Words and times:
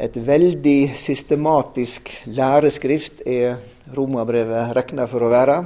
Et 0.00 0.14
veldig 0.16 0.94
systematisk 0.96 2.08
læreskrift 2.32 3.18
er 3.28 3.58
Romerbrevet 3.92 4.72
regna 4.78 5.04
for 5.10 5.26
å 5.26 5.28
være. 5.28 5.56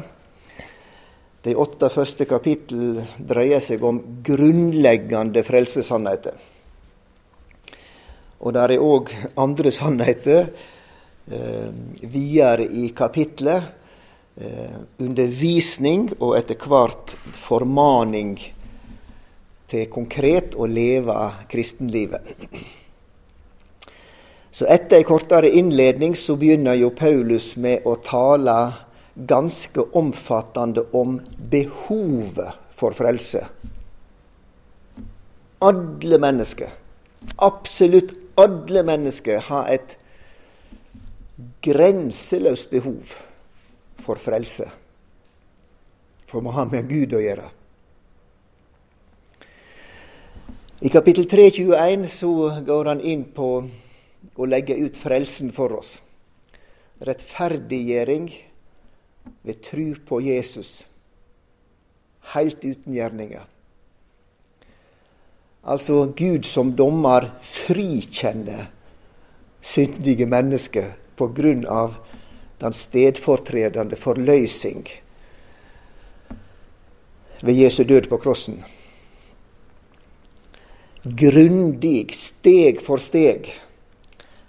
De 1.44 1.54
åtte 1.54 1.90
første 1.92 2.26
kapittel 2.26 2.98
dreier 3.14 3.62
seg 3.62 3.84
om 3.86 4.00
grunnleggende 4.26 5.44
frelsessannheter. 5.46 6.34
Og 8.42 8.56
der 8.58 8.74
er 8.74 8.82
òg 8.82 9.14
andre 9.38 9.70
sannheter 9.70 10.48
eh, 11.30 11.70
videre 12.02 12.66
i 12.66 12.90
kapitlet. 12.96 13.70
Eh, 14.34 14.78
undervisning 14.98 16.08
og 16.18 16.40
etter 16.40 16.58
hvert 16.58 17.14
formaning 17.46 18.40
til 19.70 19.92
konkret 19.94 20.58
å 20.58 20.66
leve 20.66 21.20
kristenlivet. 21.46 22.34
Så 24.54 24.68
etter 24.70 25.00
ei 25.00 25.06
kortere 25.06 25.50
innledning 25.50 26.12
så 26.14 26.36
begynner 26.38 26.76
jo 26.78 26.92
Paulus 26.94 27.56
med 27.58 27.82
å 27.90 27.96
tale 28.06 28.54
ganske 29.14 29.82
omfattende 29.98 30.84
om 30.94 31.16
behovet 31.50 32.60
for 32.78 32.94
frelse. 32.94 33.42
Alle 35.58 36.22
mennesker, 36.22 36.70
absolutt 37.42 38.14
alle 38.38 38.86
mennesker, 38.86 39.42
har 39.50 39.74
et 39.74 39.98
grenseløst 41.64 42.70
behov 42.70 43.10
for 44.06 44.22
frelse. 44.22 44.70
For 46.30 46.42
må 46.42 46.54
ha 46.54 46.70
med 46.70 46.86
Gud 46.90 47.18
å 47.18 47.26
gjøre. 47.26 47.50
I 50.84 50.90
kapittel 50.94 51.26
3.21 51.26 52.12
så 52.12 52.36
går 52.66 52.92
han 52.92 53.02
inn 53.02 53.32
på 53.34 53.64
å 54.36 54.48
legge 54.48 54.76
ut 54.78 54.96
frelsen 54.98 55.52
for 55.54 55.76
oss. 55.78 55.96
Rettferdiggjøring 57.04 58.28
ved 59.42 59.60
tru 59.64 59.94
på 60.06 60.20
Jesus, 60.24 60.84
helt 62.34 62.64
uten 62.64 62.94
gjerninger. 62.96 63.44
Altså 65.64 66.04
Gud 66.16 66.44
som 66.44 66.74
dommer 66.76 67.30
frikjenner 67.48 68.66
syndige 69.64 70.26
mennesker 70.28 70.92
på 71.16 71.30
grunn 71.32 71.64
av 71.70 71.96
den 72.60 72.76
stedfortredende 72.76 73.96
forløsing 73.96 74.84
ved 77.44 77.56
Jesu 77.56 77.82
død 77.84 78.08
på 78.12 78.18
krossen. 78.20 78.60
Grundig, 81.04 82.14
steg 82.16 82.80
for 82.84 83.00
steg, 83.00 83.50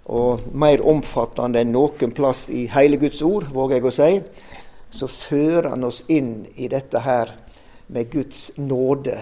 og 0.06 0.52
mer 0.54 0.82
omfattende 0.86 1.62
enn 1.62 1.72
noen 1.74 2.12
plass 2.14 2.46
i 2.54 2.66
hele 2.70 2.98
Guds 3.02 3.22
ord, 3.26 3.48
våger 3.50 3.80
jeg 3.80 3.88
å 3.88 3.94
si, 3.94 4.10
så 4.90 5.08
fører 5.10 5.72
han 5.72 5.86
oss 5.88 6.04
inn 6.12 6.46
i 6.54 6.68
dette 6.70 7.02
her 7.02 7.32
med 7.90 8.10
Guds 8.12 8.52
nåde, 8.58 9.18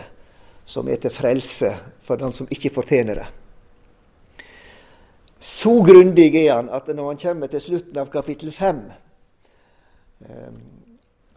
som 0.64 0.88
er 0.88 1.00
til 1.00 1.12
frelse 1.12 1.72
for 2.04 2.20
den 2.20 2.32
som 2.36 2.48
ikke 2.52 2.72
fortjener 2.72 3.20
det. 3.20 3.26
Så 5.44 5.74
grundig 5.84 6.30
er 6.40 6.54
han 6.54 6.70
at 6.72 6.88
når 6.88 7.10
han 7.10 7.20
kommer 7.20 7.52
til 7.52 7.60
slutten 7.60 8.00
av 8.00 8.08
kapittel 8.12 8.52
5 8.52 8.78
ehm, 10.24 10.62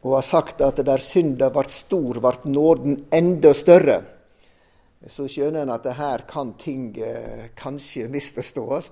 og 0.03 0.13
har 0.13 0.23
sagt 0.23 0.61
at 0.63 0.79
der 0.85 1.03
synda 1.03 1.49
ble 1.51 1.65
stor, 1.71 2.19
ble 2.23 2.51
nåden 2.53 3.01
enda 3.11 3.51
større, 3.57 3.97
så 5.11 5.27
skjønner 5.27 5.65
han 5.65 5.73
at 5.75 5.89
her 5.97 6.23
kan 6.29 6.53
ting 6.59 6.93
eh, 7.03 7.49
kanskje 7.55 8.07
misforstås. 8.11 8.91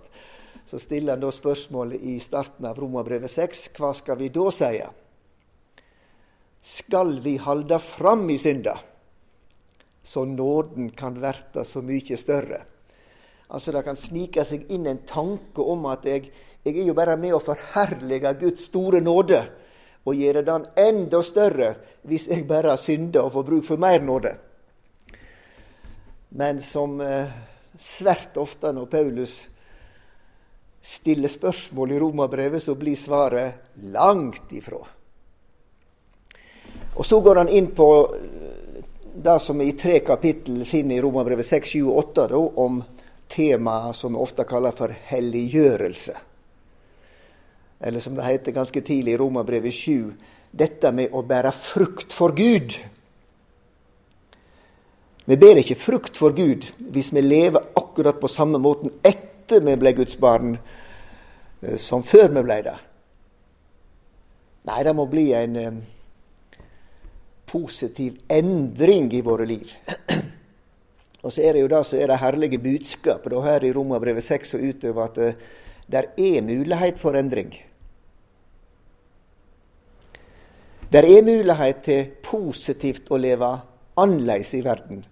Så 0.66 0.80
stiller 0.82 1.14
han 1.14 1.22
da 1.22 1.32
spørsmålet 1.32 2.02
i 2.02 2.20
starten 2.20 2.66
av 2.66 2.80
Romerbrevet 2.80 3.32
6 3.32 3.68
hva 3.78 3.94
skal 3.94 4.18
vi 4.22 4.30
da 4.34 4.52
si? 4.52 4.72
skal 6.66 7.20
vi 7.20 7.38
halda 7.38 7.80
fram 7.80 8.30
i 8.30 8.38
synda, 8.38 8.80
så 10.04 10.26
nåden 10.26 10.90
kan 10.90 11.22
verta 11.22 11.64
så 11.64 11.82
mykje 11.82 12.18
større. 12.18 12.62
Altså 13.48 13.72
Det 13.72 13.84
kan 13.86 13.96
snike 13.96 14.44
seg 14.44 14.66
inn 14.74 14.88
en 14.90 15.04
tanke 15.06 15.62
om 15.62 15.86
at 15.86 16.06
jeg, 16.10 16.32
jeg 16.66 16.80
er 16.82 16.90
jo 16.90 16.98
bare 16.98 17.20
med 17.22 17.36
å 17.38 17.44
forherlige 17.44 18.34
Guds 18.42 18.66
store 18.66 19.04
nåde 19.06 19.44
og 20.06 20.18
gjøre 20.18 20.42
den 20.46 20.66
enda 20.74 21.22
større 21.22 21.76
hvis 22.02 22.26
jeg 22.34 22.48
bare 22.50 22.74
synda 22.82 23.22
og 23.22 23.36
får 23.38 23.46
bruk 23.46 23.68
for 23.70 23.78
mer 23.78 24.02
nåde. 24.02 24.34
Men 26.34 26.58
som 26.60 26.98
eh, 27.02 27.30
svært 27.78 28.42
ofte 28.42 28.74
når 28.74 28.90
Paulus 28.90 29.44
stiller 30.86 31.28
spørsmål 31.28 31.92
i 31.92 32.00
Romabrevet, 32.00 32.64
så 32.64 32.76
blir 32.76 32.96
svaret 32.96 33.54
langt 33.76 34.52
ifra. 34.54 34.84
Og 36.96 37.06
så 37.06 37.20
går 37.20 37.42
han 37.42 37.50
inn 37.50 37.72
på 37.76 37.88
det 39.16 39.40
som 39.42 39.58
vi 39.60 39.72
i 39.72 39.78
tre 39.80 40.00
kapittel 40.06 40.62
finner 40.68 41.00
i 41.00 41.02
Romerbrevet 41.02 41.48
6, 41.48 41.74
7 41.74 41.82
og 41.88 41.98
8, 42.04 42.28
da, 42.32 42.44
om 42.62 42.80
temaet 43.32 43.98
som 43.98 44.14
vi 44.14 44.22
ofte 44.22 44.46
kaller 44.48 44.76
for 44.78 44.94
helliggjørelse. 45.10 46.16
Eller 47.82 48.00
som 48.00 48.16
det 48.16 48.30
heter 48.30 48.56
ganske 48.56 48.82
tidlig 48.82 49.16
i 49.16 49.20
Romerbrevet 49.20 49.74
7, 49.74 50.14
dette 50.56 50.92
med 50.96 51.16
å 51.16 51.26
bære 51.26 51.52
frukt 51.74 52.14
for 52.14 52.36
Gud. 52.38 52.78
Vi 55.26 55.38
ber 55.42 55.60
ikke 55.60 55.80
frukt 55.82 56.18
for 56.22 56.36
Gud 56.38 56.68
hvis 56.78 57.10
vi 57.16 57.24
lever 57.26 57.74
akkurat 57.76 58.22
på 58.22 58.30
samme 58.30 58.62
måten 58.62 58.94
etter 59.02 59.35
vi 59.52 59.76
ble 59.80 59.94
Guds 59.94 60.18
barn, 60.20 60.58
eh, 61.62 61.78
som 61.78 62.04
før 62.04 62.30
vi 62.34 62.44
ble 62.46 62.62
det. 62.66 62.76
Nei, 64.66 64.84
det 64.84 64.96
må 64.98 65.06
bli 65.06 65.28
en 65.38 65.60
eh, 65.62 65.76
positiv 67.46 68.18
endring 68.30 69.12
i 69.14 69.22
våre 69.22 69.46
liv. 69.46 69.70
Og 71.26 71.34
så 71.34 71.42
er 71.42 71.54
det 71.54 71.62
jo 71.64 71.70
det 71.70 71.84
som 71.86 72.00
er 72.00 72.12
det 72.12 72.22
herlige 72.22 72.62
budskapet 72.62 73.34
da 73.34 73.42
her 73.46 73.64
i 73.66 73.74
Romerbrevet 73.74 74.24
6 74.24 74.58
og 74.58 74.66
utover, 74.70 75.06
at 75.06 75.18
eh, 75.22 75.40
det 75.90 76.04
er 76.18 76.46
mulighet 76.46 77.00
for 77.02 77.18
endring. 77.18 77.54
Det 80.92 81.02
er 81.02 81.26
mulighet 81.26 81.82
til 81.86 82.06
positivt 82.24 83.10
å 83.12 83.18
leve 83.18 83.50
annerledes 83.98 84.54
i 84.54 84.62
verden. 84.66 85.06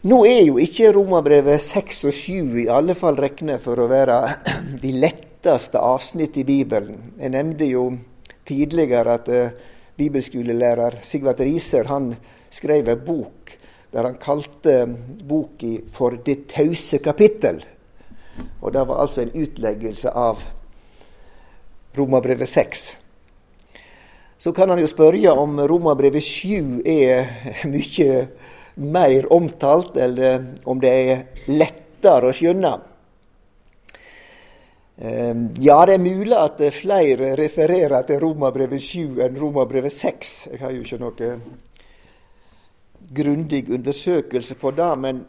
Nå 0.00 0.22
er 0.24 0.46
jo 0.46 0.54
ikke 0.56 0.94
Romerbrevet 0.96 1.60
6 1.60 1.98
og 2.08 2.14
7 2.16 2.54
i 2.62 2.68
alle 2.72 2.94
fall 2.96 3.18
regnet 3.20 3.60
for 3.60 3.82
å 3.82 3.88
være 3.90 4.14
de 4.80 4.92
letteste 4.96 5.76
avsnitt 5.76 6.38
i 6.40 6.44
Bibelen. 6.48 7.10
Jeg 7.20 7.34
nevnte 7.34 7.68
jo 7.68 7.82
tidligere 8.48 9.18
at 9.18 9.28
uh, 9.28 9.50
bibelskolelærer 10.00 11.02
Sigvard 11.04 11.42
Riser 11.44 11.90
han 11.92 12.14
skrev 12.48 12.88
en 12.88 13.02
bok 13.04 13.52
der 13.92 14.08
han 14.08 14.16
kalte 14.22 14.86
boka 15.28 15.74
for 15.92 16.16
'Det 16.16 16.48
tause 16.48 16.98
kapittel'. 16.98 17.66
Og 18.62 18.72
Det 18.72 18.88
var 18.88 19.02
altså 19.02 19.20
en 19.20 19.36
utleggelse 19.36 20.10
av 20.10 20.40
Romabrevet 21.98 22.48
6. 22.48 22.96
Så 24.38 24.52
kan 24.52 24.68
han 24.70 24.78
jo 24.78 24.86
spørre 24.86 25.36
om 25.36 25.60
Romabrevet 25.60 26.22
7 26.22 26.80
er 26.86 27.26
mye 27.74 28.28
mer 28.80 29.28
omtalt, 29.32 29.96
eller 29.96 30.46
om 30.64 30.80
det 30.80 30.90
er 30.90 31.24
lettere 31.48 32.30
å 32.30 32.36
skjønne. 32.36 32.72
Ehm, 35.00 35.48
ja, 35.60 35.78
det 35.86 35.96
er 35.96 36.02
mulig 36.04 36.36
at 36.36 36.60
flere 36.76 37.34
refererer 37.38 38.04
til 38.08 38.20
Romabrevet 38.20 38.82
7 38.84 39.20
enn 39.24 39.38
Romabrevet 39.40 39.92
6. 39.92 40.32
Jeg 40.52 40.60
har 40.60 40.74
jo 40.74 40.82
ikke 40.84 41.00
noe 41.00 41.30
grundig 43.10 43.70
undersøkelse 43.72 44.56
på 44.60 44.72
det, 44.76 44.90
men 44.98 45.22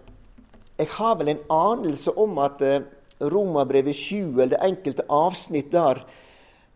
jeg 0.78 0.90
har 0.98 1.16
vel 1.20 1.32
en 1.34 1.46
anelse 1.54 2.12
om 2.20 2.40
at 2.44 2.62
eh, 2.66 2.82
Romabrevet 3.22 3.96
7, 3.96 4.42
eller 4.42 4.56
det 4.56 4.66
enkelte 4.66 5.06
avsnitt 5.08 5.72
der, 5.72 6.04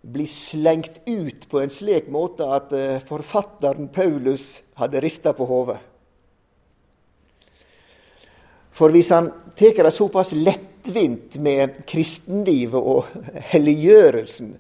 blir 0.06 0.30
slengt 0.30 1.00
ut 1.08 1.48
på 1.50 1.60
en 1.64 1.72
slik 1.74 2.12
måte 2.14 2.46
at 2.46 2.74
eh, 2.78 3.02
forfatteren 3.10 3.90
Paulus 3.90 4.62
hadde 4.78 5.02
rista 5.02 5.34
på 5.34 5.48
hodet. 5.50 5.80
For 8.76 8.92
hvis 8.92 9.10
han 9.16 9.32
tar 9.56 9.84
det 9.84 9.92
såpass 9.92 10.34
lettvint 10.36 11.36
med 11.40 11.86
kristenlivet 11.88 12.82
og 12.82 13.06
helliggjørelsen. 13.54 14.56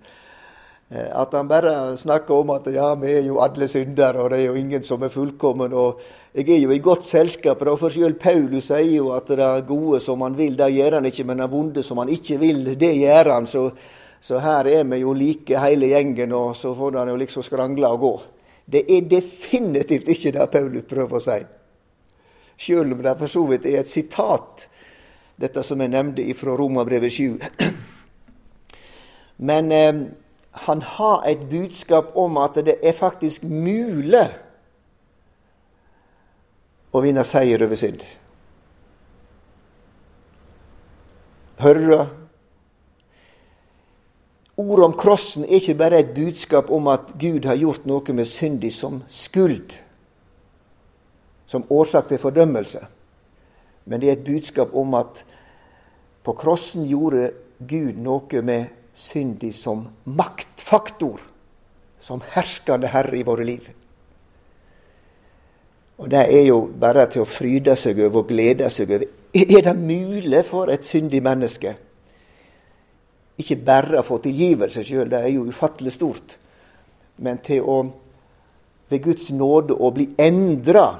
Eh, 0.89 1.09
at 1.11 1.33
han 1.33 1.49
bare 1.49 1.97
snakker 1.97 2.35
om 2.35 2.53
at 2.55 2.69
ja, 2.73 2.93
vi 2.95 3.11
er 3.11 3.25
jo 3.27 3.41
alle 3.43 3.67
syndere, 3.67 4.21
og 4.21 4.29
det 4.31 4.39
er 4.39 4.45
jo 4.45 4.59
ingen 4.59 4.83
som 4.83 5.03
er 5.03 5.11
fullkommen. 5.11 5.73
og 5.73 5.99
Jeg 6.33 6.49
er 6.49 6.61
jo 6.63 6.71
i 6.71 6.79
godt 6.79 7.03
selskap. 7.03 7.61
og 7.61 7.79
For 7.79 7.89
selv 7.89 8.19
Paulus 8.19 8.69
sier 8.71 8.95
jo 8.95 9.11
at 9.11 9.27
det 9.27 9.67
gode 9.67 9.99
som 9.99 10.21
han 10.21 10.37
vil, 10.37 10.57
det 10.57 10.71
gjør 10.73 10.99
han 10.99 11.05
ikke, 11.05 11.23
men 11.23 11.37
det 11.37 11.51
vonde 11.51 11.83
som 11.83 11.97
han 11.97 12.09
ikke 12.09 12.37
vil, 12.39 12.79
det 12.79 12.95
gjør 12.95 13.31
han. 13.33 13.47
Så, 13.47 13.69
så 14.21 14.39
her 14.39 14.65
er 14.65 14.83
vi 14.83 14.97
jo 14.97 15.13
like 15.13 15.59
hele 15.59 15.87
gjengen, 15.87 16.31
og 16.31 16.55
så 16.55 16.75
får 16.75 16.99
han 16.99 17.09
jo 17.09 17.15
liksom 17.15 17.43
skrangle 17.43 17.87
og 17.87 17.99
gå. 17.99 18.21
Det 18.65 18.85
er 18.89 19.09
definitivt 19.09 20.07
ikke 20.07 20.31
det 20.31 20.49
Paulus 20.51 20.87
prøver 20.89 21.19
å 21.19 21.21
si. 21.21 21.43
Sjøl 22.57 22.93
om 22.93 23.03
det 23.03 23.17
for 23.19 23.31
så 23.31 23.43
vidt 23.49 23.65
er 23.67 23.81
et 23.81 23.91
sitat, 23.91 24.67
dette 25.41 25.63
som 25.63 25.81
jeg 25.83 25.91
nevnte 25.91 26.25
fra 26.39 26.55
Romabrevet 26.55 27.11
7. 27.11 27.39
Men 29.49 29.71
eh, 29.71 30.03
han 30.65 30.81
har 30.81 31.25
et 31.27 31.49
budskap 31.49 32.15
om 32.15 32.37
at 32.39 32.55
det 32.63 32.77
er 32.83 32.95
faktisk 32.95 33.43
mulig 33.43 34.27
å 36.95 37.01
vinne 37.03 37.25
seier 37.27 37.65
over 37.65 37.75
synd. 37.75 38.05
Hører 41.59 41.89
du? 41.89 41.97
Ordet 44.55 44.85
om 44.85 44.95
krossen 44.95 45.43
er 45.43 45.59
ikke 45.59 45.75
bare 45.75 45.99
et 45.99 46.13
budskap 46.15 46.71
om 46.71 46.87
at 46.87 47.11
Gud 47.19 47.47
har 47.47 47.59
gjort 47.59 47.87
noe 47.87 48.15
med 48.15 48.27
syndig 48.31 48.71
som 48.75 49.01
skuld, 49.11 49.75
som 51.45 51.65
årsak 51.69 52.09
til 52.09 52.21
fordømmelse. 52.21 52.81
Men 53.85 54.01
det 54.01 54.09
er 54.09 54.17
et 54.17 54.25
budskap 54.25 54.73
om 54.73 54.93
at 54.97 55.21
på 56.25 56.33
krossen 56.33 56.87
gjorde 56.89 57.29
Gud 57.59 58.01
noe 58.01 58.41
med 58.41 58.65
syndig 58.93 59.53
som 59.55 59.87
maktfaktor, 60.05 61.21
som 61.99 62.23
herskende 62.33 62.89
herre 62.89 63.19
i 63.19 63.25
våre 63.25 63.45
liv. 63.45 63.67
Og 65.97 66.09
det 66.11 66.25
er 66.25 66.47
jo 66.47 66.65
bare 66.79 67.05
til 67.11 67.23
å 67.23 67.29
fryde 67.29 67.75
seg 67.79 67.99
over 68.03 68.23
og 68.23 68.31
glede 68.33 68.69
seg 68.73 68.91
over. 68.91 69.05
Er 69.35 69.61
det 69.61 69.75
mulig 69.77 70.43
for 70.49 70.71
et 70.71 70.85
syndig 70.85 71.21
menneske 71.23 71.75
ikke 73.37 73.57
bare 73.67 73.99
å 73.99 74.05
få 74.05 74.21
tilgivelse 74.23 74.83
sjøl, 74.87 75.09
det 75.11 75.19
er 75.19 75.33
jo 75.33 75.47
ufattelig 75.49 75.91
stort, 75.95 76.37
men 77.19 77.39
til 77.43 77.67
å 77.67 77.79
ved 78.91 79.01
Guds 79.01 79.31
nåde 79.33 79.73
å 79.73 79.89
bli 79.91 80.11
endra. 80.21 80.99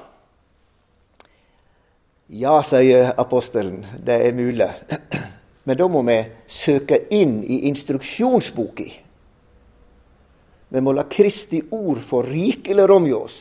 Ja, 2.27 2.63
sier 2.66 3.12
apostelen, 3.22 3.83
det 4.01 4.16
er 4.25 4.33
mulig. 4.33 4.69
Men 5.63 5.77
da 5.77 5.88
må 5.89 6.01
vi 6.07 6.18
søke 6.50 6.98
inn 7.13 7.44
i 7.44 7.68
instruksjonsboka. 7.69 8.86
Vi 10.69 10.81
må 10.81 10.94
la 10.98 11.04
Kristi 11.06 11.60
ord 11.72 12.00
få 12.01 12.24
rikelig 12.25 12.88
rom 12.89 13.06
i 13.06 13.13
oss. 13.13 13.36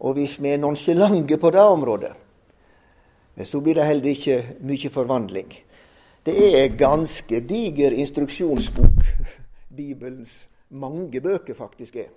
Og 0.00 0.16
hvis 0.16 0.38
vi 0.40 0.54
er 0.54 0.62
nonsjalante 0.62 1.36
på 1.36 1.50
det 1.52 1.64
området, 1.64 2.12
så 3.44 3.60
blir 3.60 3.76
det 3.76 3.86
heller 3.86 4.14
ikke 4.14 4.38
mye 4.66 4.90
forvandling. 4.90 5.50
Det 6.24 6.36
er 6.48 6.76
ganske 6.76 7.40
diger 7.40 7.92
instruksjonsbok 7.92 9.04
Bibelens 9.76 10.46
mange 10.68 11.20
bøker 11.20 11.54
faktisk 11.54 11.96
er. 11.96 12.08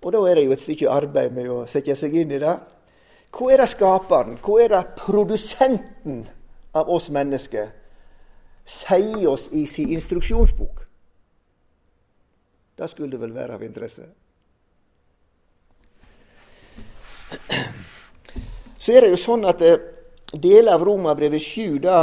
Og 0.00 0.12
da 0.12 0.20
er 0.28 0.38
det 0.38 0.44
jo 0.44 0.52
et 0.54 0.62
stykke 0.62 0.92
arbeid 0.92 1.32
med 1.36 1.48
å 1.52 1.64
sette 1.68 1.96
seg 1.96 2.14
inn 2.20 2.36
i 2.36 2.40
det. 2.40 2.54
Hva 3.30 3.52
er 3.52 3.62
det 3.62 3.68
skaperen, 3.70 4.38
hva 4.42 4.56
er 4.62 4.72
det 4.72 4.86
produsenten 4.98 6.24
av 6.74 6.90
oss 6.90 7.08
mennesker 7.14 7.70
sier 8.66 9.28
oss 9.30 9.48
i 9.54 9.66
sin 9.70 9.92
instruksjonsbok? 9.94 10.82
Det 12.78 12.88
skulle 12.90 13.20
vel 13.20 13.34
være 13.34 13.54
av 13.54 13.62
interesse. 13.62 14.06
Så 18.80 18.92
er 18.92 19.04
det 19.04 19.12
jo 19.12 19.20
sånn 19.20 19.44
at 19.46 19.62
eh, 19.62 19.78
deler 20.32 20.74
av 20.74 20.84
Romabrevet 20.86 21.42
7 21.42 21.78
da 21.84 22.02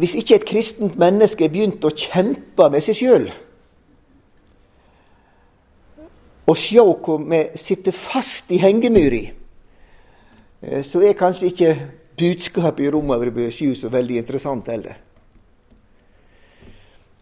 Hvis 0.00 0.16
ikke 0.18 0.40
et 0.40 0.46
kristent 0.48 0.96
menneske 0.98 1.46
begynt 1.46 1.84
å 1.86 1.92
kjempe 1.94 2.66
med 2.72 2.82
seg 2.82 2.98
sjøl 2.98 3.28
og 6.44 6.58
sjå 6.60 6.84
hvor 7.04 7.22
vi 7.24 7.40
sitter 7.56 7.96
fast 7.96 8.52
i 8.52 8.60
hengemyra, 8.60 9.22
eh, 10.62 10.82
så 10.84 11.00
er 11.02 11.16
kanskje 11.18 11.50
ikke 11.50 11.72
budskapet 12.18 12.84
i 12.84 12.92
Romabrevet 12.92 13.52
7 13.52 13.74
så 13.74 13.90
veldig 13.92 14.20
interessant 14.20 14.68
heller. 14.68 15.00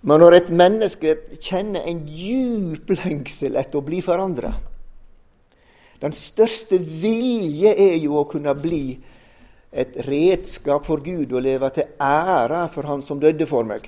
Men 0.02 0.18
når 0.18 0.34
et 0.34 0.50
menneske 0.50 1.14
kjenner 1.38 1.86
en 1.86 2.02
djup 2.10 2.90
lengsel 2.90 3.54
etter 3.60 3.78
å 3.78 3.86
bli 3.86 4.00
forandra, 4.02 4.50
den 6.02 6.14
største 6.16 6.80
vilje 6.82 7.70
er 7.78 7.94
jo 8.02 8.16
å 8.18 8.26
kunne 8.26 8.54
bli 8.58 8.98
et 9.72 9.94
redskap 10.08 10.88
for 10.88 11.00
Gud 11.04 11.30
og 11.30 11.44
leve 11.46 11.70
til 11.72 11.94
ære 12.02 12.64
for 12.74 12.90
Han 12.90 13.04
som 13.06 13.20
døde 13.22 13.46
for 13.46 13.64
meg. 13.64 13.86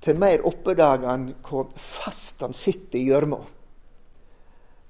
Til 0.00 0.16
mer 0.16 0.40
oppdager 0.46 1.04
han 1.10 1.28
hvor 1.44 1.68
fast 1.76 2.40
han 2.40 2.54
sitter 2.56 2.98
i 2.98 3.08
gjørma. 3.10 3.42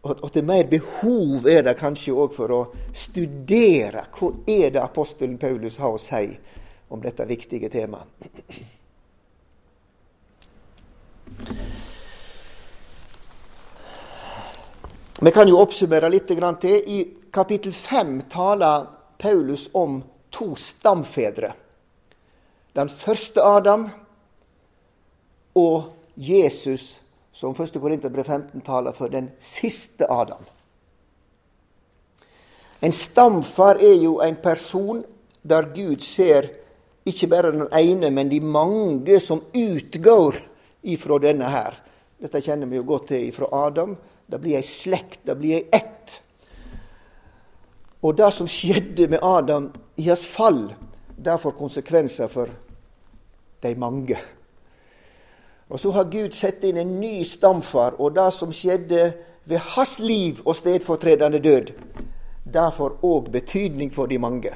Og, 0.03 0.33
til 0.33 0.45
mer 0.47 0.69
behov 0.71 1.47
er 1.51 1.65
det 1.67 1.75
kanskje 1.79 2.15
òg 2.15 2.35
for 2.37 2.55
å 2.55 2.61
studere 2.95 4.07
hva 4.15 4.31
er 4.47 4.71
det 4.71 4.83
apostelen 4.83 5.39
Paulus 5.39 5.79
har 5.83 5.95
å 5.95 5.99
si 6.01 6.31
om 6.89 7.03
dette 7.03 7.27
viktige 7.27 7.69
temaet. 7.69 8.31
Vi 15.21 15.33
kan 15.35 15.49
jo 15.51 15.59
oppsummere 15.59 16.09
litt 16.09 16.29
til. 16.31 16.77
I 16.87 16.99
kapittel 17.35 17.73
5 17.73 18.21
taler 18.31 18.87
Paulus 19.19 19.67
om 19.75 19.99
to 20.31 20.55
stamfedre. 20.57 21.53
Den 22.73 22.89
første 22.89 23.43
Adam 23.43 23.89
og 25.59 25.91
Jesus, 26.15 27.01
som 27.39 27.55
1. 27.55 27.79
Korinterbrev 27.79 28.27
15 28.27 28.65
taler 28.67 28.97
for 28.97 29.13
den 29.13 29.31
siste 29.41 30.09
Adam. 30.11 30.43
En 32.83 32.95
stamfar 32.95 33.79
er 33.83 33.95
jo 34.03 34.19
en 34.23 34.37
person 34.43 35.05
der 35.43 35.71
Gud 35.75 36.03
ser 36.03 36.51
ikke 37.07 37.31
bare 37.31 37.53
den 37.55 37.69
ene, 37.73 38.11
men 38.11 38.29
de 38.31 38.41
mange 38.41 39.21
som 39.23 39.41
utgår 39.55 40.37
ifra 40.83 41.19
denne 41.23 41.49
her. 41.51 41.79
Dette 42.19 42.43
kjenner 42.43 42.67
vi 42.67 42.77
jo 42.77 42.87
godt 42.87 43.09
til 43.13 43.29
ifra 43.31 43.49
Adam 43.67 43.97
det 44.29 44.41
blir 44.43 44.59
ei 44.59 44.65
slekt, 44.67 45.23
det 45.25 45.37
blir 45.41 45.57
ei 45.57 45.69
ett. 45.73 46.19
Og 48.05 48.17
det 48.17 48.29
som 48.37 48.49
skjedde 48.49 49.09
med 49.09 49.25
Adam 49.25 49.71
i 49.97 50.05
hans 50.09 50.25
fall, 50.29 50.67
det 51.17 51.39
får 51.41 51.57
konsekvenser 51.57 52.29
for 52.31 52.53
de 53.63 53.73
mange. 53.75 54.19
Og 55.69 55.81
så 55.81 55.91
har 55.93 56.09
Gud 56.09 56.33
satt 56.33 56.65
inn 56.65 56.79
en 56.81 56.95
ny 57.01 57.23
stamfar, 57.29 57.99
og 58.01 58.15
det 58.17 58.31
som 58.33 58.53
skjedde 58.53 59.13
ved 59.49 59.61
hans 59.75 59.99
liv 60.01 60.41
og 60.45 60.57
stedfortredende 60.57 61.41
død, 61.45 61.73
det 62.49 62.69
får 62.77 62.97
òg 63.05 63.29
betydning 63.33 63.93
for 63.93 64.09
de 64.09 64.19
mange. 64.19 64.55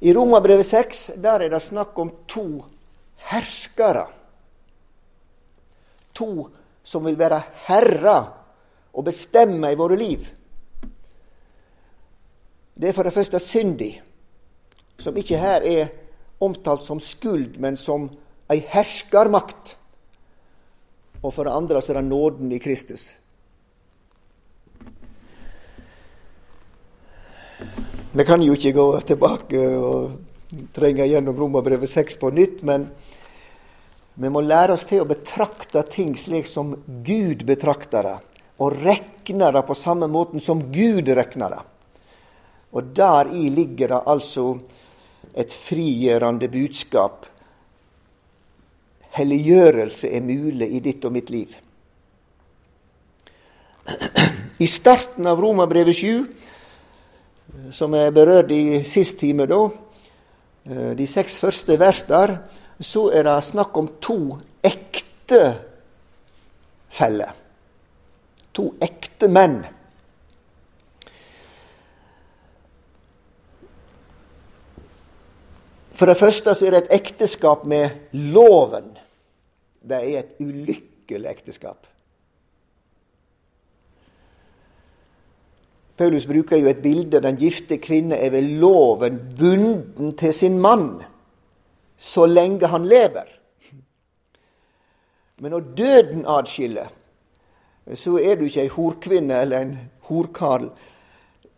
I 0.00 0.14
Romabrevet 0.14 0.66
6 0.66 1.10
der 1.18 1.42
er 1.42 1.50
det 1.50 1.62
snakk 1.62 1.98
om 1.98 2.12
to 2.28 2.64
herskere. 3.30 4.06
To 6.14 6.48
som 6.84 7.04
vil 7.06 7.18
være 7.18 7.42
herrer 7.66 8.30
og 8.94 9.04
bestemme 9.04 9.72
i 9.72 9.78
våre 9.78 9.96
liv. 9.96 10.26
Det 12.78 12.88
er 12.88 12.94
for 12.94 13.02
det 13.02 13.12
første 13.12 13.38
syndig, 13.42 14.02
som 14.98 15.16
ikke 15.16 15.38
her 15.38 15.66
er 15.66 15.88
omtalt 16.40 16.86
som 16.86 17.00
skuld, 17.00 17.58
men 17.58 17.76
som 17.76 18.06
ei 18.48 18.62
herskermakt. 18.72 19.74
Og 21.22 21.34
for 21.34 21.44
det 21.44 21.54
andre 21.54 21.82
så 21.82 21.92
er 21.92 22.00
det 22.00 22.08
nåden 22.08 22.52
i 22.54 22.60
Kristus. 22.62 23.10
Vi 28.12 28.24
kan 28.24 28.42
jo 28.42 28.54
ikke 28.56 28.72
gå 28.72 28.86
tilbake 29.06 29.60
og 29.76 30.14
trenge 30.74 31.06
gjennom 31.10 31.36
Romerbrevet 31.36 31.90
6 31.90 32.16
på 32.20 32.30
nytt, 32.32 32.62
men 32.64 32.86
vi 34.18 34.30
må 34.32 34.40
lære 34.42 34.74
oss 34.74 34.86
til 34.88 35.04
å 35.04 35.08
betrakte 35.08 35.82
ting 35.92 36.14
slik 36.18 36.48
som 36.48 36.72
Gud 37.06 37.44
betrakter 37.46 38.06
det, 38.06 38.16
og 38.58 38.78
regne 38.80 39.50
det 39.54 39.62
på 39.68 39.76
samme 39.78 40.08
måten 40.10 40.42
som 40.42 40.64
Gud 40.72 41.10
regner 41.14 41.54
det. 41.54 41.60
Og 42.74 42.90
deri 42.96 43.46
ligger 43.52 43.94
det 43.94 44.00
altså 44.10 44.46
et 45.38 45.52
frigjørende 45.52 46.48
budskap. 46.50 47.26
Helliggjørelse 49.16 50.10
er 50.12 50.20
mulig 50.20 50.68
i 50.76 50.80
ditt 50.84 51.04
og 51.04 51.12
mitt 51.14 51.30
liv. 51.30 51.54
I 54.58 54.66
starten 54.66 55.26
av 55.26 55.40
Romerbrevet 55.40 55.96
7, 55.96 56.26
som 57.72 57.94
jeg 57.96 58.14
berørte 58.14 58.54
i 58.54 58.82
sist 58.84 59.18
time, 59.20 59.46
da, 59.48 59.68
eh, 60.68 60.96
de 60.98 61.06
seks 61.06 61.38
første 61.38 61.78
vers 61.80 62.02
der, 62.08 62.38
så 62.80 63.10
er 63.14 63.22
det 63.22 63.44
snakk 63.44 63.76
om 63.76 63.88
to 64.00 64.38
ektefeller. 64.62 65.62
To 68.52 68.74
ekte 68.80 69.28
menn. 69.28 69.64
For 75.98 76.06
det 76.06 76.18
første 76.20 76.54
så 76.54 76.66
er 76.66 76.76
det 76.76 76.84
et 76.84 76.96
ekteskap 77.00 77.64
med 77.66 77.90
loven. 78.12 78.92
Det 79.82 79.98
er 79.98 80.18
et 80.20 80.34
ulykkelig 80.38 81.30
ekteskap. 81.30 81.86
Paulus 85.98 86.26
bruker 86.26 86.60
jo 86.60 86.70
et 86.70 86.82
bilde. 86.82 87.18
Den 87.22 87.38
gifte 87.40 87.80
kvinne 87.82 88.16
er 88.16 88.30
ved 88.30 88.46
loven 88.62 89.18
bunden 89.38 90.14
til 90.18 90.34
sin 90.34 90.58
mann 90.62 91.00
så 91.98 92.26
lenge 92.26 92.66
han 92.66 92.86
lever. 92.86 93.26
Men 95.38 95.50
når 95.50 95.60
døden 95.76 96.24
adskiller, 96.26 96.86
så 97.94 98.18
er 98.22 98.36
du 98.36 98.44
ikke 98.46 98.62
ei 98.62 98.70
horkvinne 98.70 99.40
eller 99.42 99.64
en 99.64 99.72
horkarl 100.06 100.68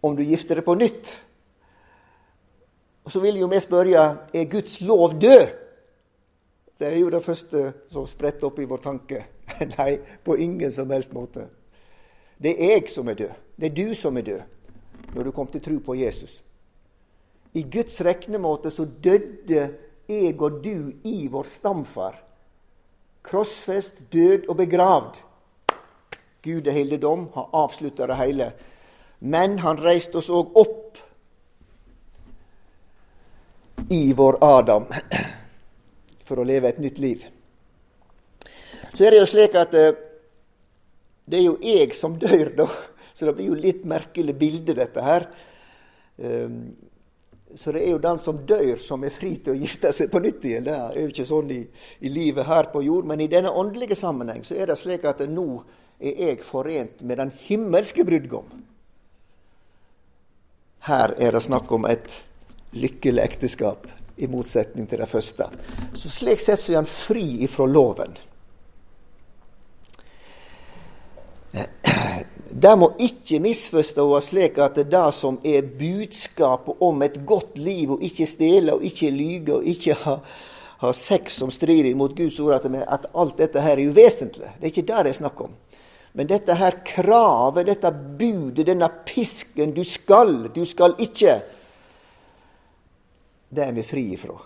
om 0.02 0.16
du 0.16 0.22
gifter 0.24 0.56
deg 0.56 0.64
på 0.64 0.78
nytt. 0.80 1.12
Og 3.10 3.12
Så 3.12 3.20
vil 3.20 3.40
jo 3.40 3.46
vi 3.50 3.58
spørre 3.58 4.02
er 4.34 4.44
Guds 4.44 4.80
lov 4.80 5.16
død. 5.20 5.48
Det 6.78 6.86
er 6.86 6.98
jo 6.98 7.08
det 7.10 7.24
første 7.24 7.72
som 7.90 8.06
spretter 8.06 8.46
opp 8.46 8.60
i 8.62 8.66
vår 8.70 8.78
tanke. 8.84 9.24
Nei, 9.78 9.96
på 10.22 10.36
ingen 10.38 10.70
som 10.70 10.90
helst 10.94 11.10
måte. 11.12 11.48
Det 12.38 12.52
er 12.54 12.76
jeg 12.76 12.86
som 12.88 13.08
er 13.10 13.18
død. 13.18 13.32
Det 13.58 13.66
er 13.66 13.74
du 13.74 13.94
som 13.98 14.16
er 14.16 14.22
død 14.22 15.10
når 15.16 15.26
du 15.26 15.30
kom 15.34 15.50
til 15.50 15.60
tro 15.60 15.80
på 15.82 15.98
Jesus. 15.98 16.44
I 17.52 17.66
Guds 17.66 17.98
regnemåte 18.00 18.70
så 18.70 18.86
døde 18.86 19.66
jeg 20.06 20.40
og 20.40 20.62
du 20.62 20.92
i 21.02 21.26
vår 21.26 21.50
stamfar. 21.50 22.14
Krossfest, 23.26 24.04
død 24.12 24.46
og 24.48 24.56
begravd. 24.56 25.18
Gud 26.42 26.66
er 26.66 26.78
helligdom, 26.78 27.26
har 27.34 27.50
avslutta 27.52 28.06
det 28.06 28.22
hele. 28.22 28.52
Men 29.18 29.58
han 29.58 29.82
reiste 29.82 30.22
oss 30.22 30.30
òg 30.30 30.54
opp 30.54 31.08
i 33.90 34.12
vår 34.12 34.38
Adam 34.40 34.86
for 36.28 36.38
å 36.38 36.46
leve 36.46 36.70
et 36.70 36.78
nytt 36.78 36.98
liv. 37.02 37.24
Så 38.94 39.04
er 39.04 39.14
det 39.14 39.22
jo 39.22 39.30
slik 39.30 39.56
at 39.58 39.74
eh, 39.74 39.96
det 41.30 41.40
er 41.40 41.46
jo 41.46 41.56
jeg 41.62 41.94
som 41.98 42.14
dør, 42.18 42.52
da. 42.62 42.68
Så 43.18 43.26
det 43.26 43.34
blir 43.36 43.50
jo 43.50 43.58
litt 43.58 43.82
merkelig 43.84 44.32
bilde, 44.38 44.74
dette 44.78 45.02
her. 45.04 45.26
Ehm, 46.24 46.70
så 47.52 47.74
det 47.74 47.82
er 47.82 47.90
jo 47.90 47.98
den 48.00 48.16
som 48.22 48.38
dør, 48.48 48.78
som 48.80 49.02
er 49.04 49.12
fri 49.12 49.34
til 49.42 49.52
å 49.52 49.58
gifte 49.60 49.90
seg 49.92 50.08
på 50.08 50.22
nytt 50.24 50.46
igjen. 50.48 50.64
Det 50.64 50.72
er 50.72 50.96
jo 50.96 51.10
ikke 51.10 51.26
sånn 51.28 51.50
i, 51.52 51.58
i 52.00 52.12
livet 52.14 52.48
her 52.48 52.70
på 52.72 52.80
jord. 52.86 53.04
Men 53.10 53.20
i 53.20 53.28
denne 53.28 53.52
åndelige 53.52 53.98
sammenheng 53.98 54.40
så 54.48 54.56
er 54.56 54.70
det 54.70 54.78
slik 54.80 55.04
at 55.04 55.20
nå 55.28 55.46
er 56.00 56.22
jeg 56.30 56.40
forent 56.48 57.02
med 57.04 57.20
den 57.20 57.34
himmelske 57.44 58.06
brudgom. 58.08 58.48
Her 60.88 61.12
er 61.20 61.36
det 61.36 61.44
snakk 61.44 61.68
om 61.76 61.84
et 61.90 62.08
lykkelig 62.72 63.22
ekteskap, 63.22 63.86
i 64.20 64.28
motsetning 64.28 64.88
til 64.88 65.00
det 65.00 65.08
første. 65.08 65.46
Så 65.96 66.10
slik 66.12 66.42
sett 66.42 66.60
så 66.60 66.74
er 66.74 66.82
han 66.82 66.90
fri 66.90 67.40
ifra 67.46 67.66
loven. 67.66 68.18
Det 72.50 72.72
må 72.78 72.90
ikke 72.98 73.40
misforstås 73.42 74.30
slik 74.30 74.58
at 74.62 74.76
det 74.76 74.88
er 74.88 74.92
det 74.92 75.14
som 75.16 75.38
er 75.46 75.66
budskapet 75.78 76.82
om 76.82 77.02
et 77.06 77.16
godt 77.26 77.56
liv, 77.58 77.94
og 77.94 78.04
ikke 78.04 78.28
stjele 78.28 78.76
og 78.76 78.84
ikke 78.86 79.10
lyge 79.14 79.56
og 79.56 79.66
ikke 79.72 79.96
ha, 80.04 80.16
ha 80.82 80.92
sex 80.96 81.38
som 81.40 81.50
strider 81.54 81.90
imot 81.90 82.16
Guds 82.18 82.38
ord, 82.42 82.60
at, 82.60 83.08
alt 83.14 83.38
dette 83.38 83.62
her 83.62 83.78
er 83.78 83.90
uvesentlig. 83.90 84.52
Det 84.58 84.66
er 84.66 84.72
ikke 84.74 84.88
det 84.90 85.04
det 85.06 85.14
er 85.14 85.20
snakk 85.22 85.42
om. 85.46 85.56
Men 86.12 86.26
dette 86.26 86.54
her 86.58 86.80
kravet, 86.86 87.66
dette 87.66 87.90
budet, 88.18 88.66
denne 88.66 88.88
pisken 89.06 89.70
Du 89.74 89.84
skal, 89.86 90.50
du 90.54 90.64
skal 90.66 90.96
ikke. 90.98 91.38
Det 93.50 93.64
er 93.66 93.72
vi 93.74 93.82
fri 93.82 94.04
ifra. 94.14 94.36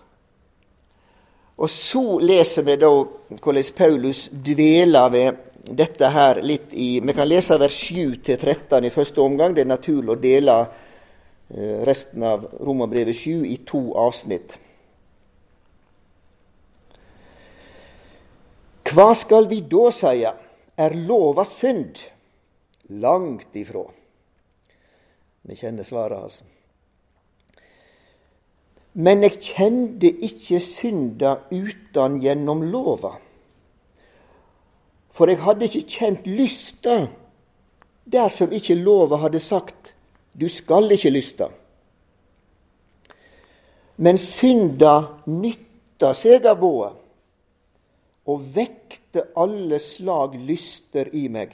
Og 1.55 1.71
så 1.71 2.03
leser 2.19 2.65
vi 2.67 2.77
da 2.81 2.91
hvordan 2.91 3.75
Paulus 3.77 4.27
dveler 4.33 5.11
ved 5.13 5.43
dette 5.65 6.09
her 6.11 6.41
litt 6.43 6.73
i 6.73 6.99
Vi 7.01 7.15
kan 7.17 7.29
lese 7.29 7.59
vers 7.61 7.77
7-13 7.93 8.89
i 8.89 8.93
første 8.93 9.21
omgang. 9.21 9.55
Det 9.55 9.63
er 9.63 9.71
naturlig 9.71 10.17
å 10.17 10.21
dele 10.21 10.57
eh, 10.65 11.85
resten 11.87 12.25
av 12.27 12.49
Romerbrevet 12.61 13.17
7 13.17 13.45
i 13.49 13.59
to 13.67 13.87
avsnitt. 14.01 14.57
Hva 18.95 19.13
skal 19.17 19.49
vi 19.51 19.63
da 19.69 19.89
seie? 19.95 20.35
Er 20.77 20.97
lova 21.07 21.45
synd? 21.47 22.01
Langt 23.01 23.55
ifra. 23.57 23.87
Vi 25.45 25.57
kjenner 25.57 25.87
svaret 25.87 26.19
hans. 26.19 26.43
Altså. 26.43 26.54
Men 28.95 29.25
jeg 29.27 29.41
kjente 29.43 30.11
ikke 30.23 30.61
synda 30.63 31.37
utan 31.51 32.21
gjennom 32.23 32.63
lova. 32.71 33.17
For 35.15 35.31
jeg 35.31 35.43
hadde 35.43 35.67
ikke 35.67 35.89
kjent 35.91 36.27
lysta 36.27 37.05
dersom 38.11 38.53
ikke 38.55 38.77
lova 38.79 39.19
hadde 39.23 39.41
sagt 39.43 39.95
du 40.35 40.49
skal 40.51 40.91
ikke 40.95 41.11
lysta. 41.15 41.49
Men 43.97 44.19
synda 44.19 44.95
nytta 45.31 46.11
seg 46.19 46.47
av 46.51 46.59
boet, 46.59 46.97
og 48.27 48.47
vekte 48.57 49.29
alle 49.39 49.79
slag 49.79 50.35
lyster 50.49 51.13
i 51.15 51.29
meg. 51.31 51.53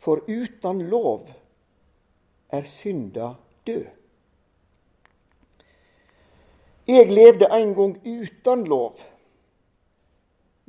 For 0.00 0.24
uten 0.26 0.82
lov 0.90 1.28
er 2.50 2.66
synda 2.66 3.34
død. 3.68 3.99
Jeg 6.90 7.10
levde 7.14 7.46
en 7.54 7.72
gang 7.76 7.96
uten 8.02 8.66
lov 8.66 8.98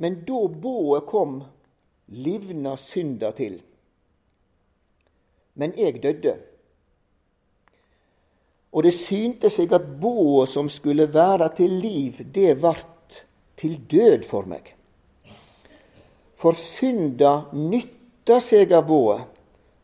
men 0.01 0.23
da 0.25 0.47
boet 0.47 1.05
kom, 1.05 1.43
livna 2.25 2.73
synda 2.77 3.29
til. 3.37 3.59
Men 5.53 5.75
jeg 5.77 5.99
døde. 6.01 6.33
Og 8.73 8.87
det 8.87 8.95
synte 8.95 9.51
seg 9.53 9.75
at 9.77 9.85
boet 10.01 10.49
som 10.49 10.71
skulle 10.73 11.05
være 11.13 11.51
til 11.59 11.75
liv, 11.83 12.23
det 12.33 12.55
vart 12.63 13.19
til 13.61 13.77
død 13.93 14.25
for 14.25 14.49
meg. 14.49 14.73
For 16.41 16.57
synda 16.57 17.35
nytta 17.53 18.39
seg 18.41 18.73
av 18.73 18.87
boet, 18.89 19.27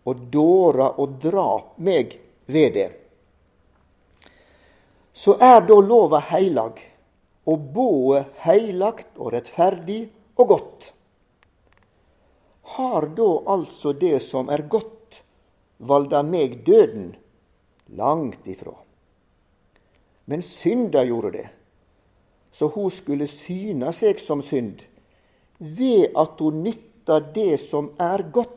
og 0.09 0.29
dåra 0.33 0.95
og 0.97 1.19
drap 1.21 1.75
meg 1.77 2.17
ved 2.49 2.73
det. 2.73 2.89
Så 5.17 5.33
er 5.41 5.63
da 5.65 5.79
lova 5.81 6.19
heilag 6.29 6.77
og 7.49 7.69
både 7.73 8.21
heilagt 8.43 9.17
og 9.17 9.31
rettferdig 9.33 10.03
og 10.37 10.51
godt. 10.51 10.91
Har 12.77 13.07
da 13.17 13.29
altså 13.49 13.95
det 13.97 14.19
som 14.21 14.51
er 14.53 14.67
godt, 14.69 15.23
valda 15.79 16.21
meg 16.21 16.59
døden? 16.67 17.15
Langt 17.97 18.45
ifra. 18.45 18.75
Men 20.27 20.43
synda 20.43 21.05
gjorde 21.07 21.31
det, 21.31 21.47
så 22.51 22.67
hun 22.67 22.91
skulle 22.91 23.29
syna 23.31 23.93
seg 23.95 24.19
som 24.19 24.43
synd, 24.43 24.83
ved 25.57 26.11
at 26.19 26.41
hun 26.43 26.61
nytta 26.65 27.21
det 27.33 27.55
som 27.63 27.93
er 27.97 28.27
godt, 28.35 28.53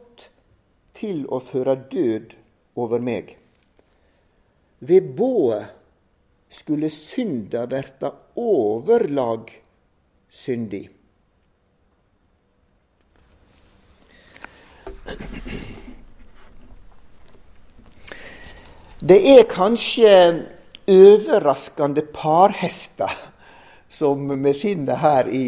til 1.00 1.22
å 1.32 1.38
føre 1.40 1.78
død 1.88 2.34
over 2.76 3.00
meg. 3.00 3.36
Ved 4.84 5.14
boet 5.16 5.79
skulle 6.50 6.90
synda 6.90 7.66
verta 7.66 8.12
overlag 8.34 9.50
syndig. 10.30 10.88
Det 19.00 19.16
er 19.32 19.46
kanskje 19.48 20.14
overraskende 20.90 22.02
parhester 22.12 23.14
som 23.90 24.28
vi 24.44 24.52
finner 24.54 25.00
her 25.00 25.30
i 25.32 25.46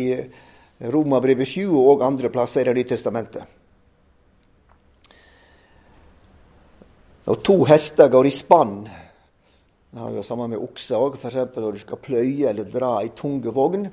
Romabrevet 0.93 1.49
7 1.49 1.67
og 1.79 2.07
andre 2.07 2.31
plasser 2.33 2.63
i 2.63 2.71
Det 2.71 2.79
nye 2.79 2.89
testamentet. 2.89 3.45
Når 7.27 7.39
to 7.47 7.63
hester 7.69 8.09
går 8.11 8.27
i 8.27 8.35
spann 8.35 8.77
det 9.93 10.01
har 10.01 10.15
jo 10.17 10.23
sammen 10.25 10.55
med 10.55 10.63
okser 10.65 10.97
òg. 10.97 11.19
F.eks. 11.21 11.35
når 11.53 11.75
du 11.77 11.81
skal 11.83 12.01
pløye 12.01 12.49
eller 12.49 12.65
dra 12.65 12.95
ei 13.03 13.11
tung 13.17 13.43
vogn, 13.45 13.91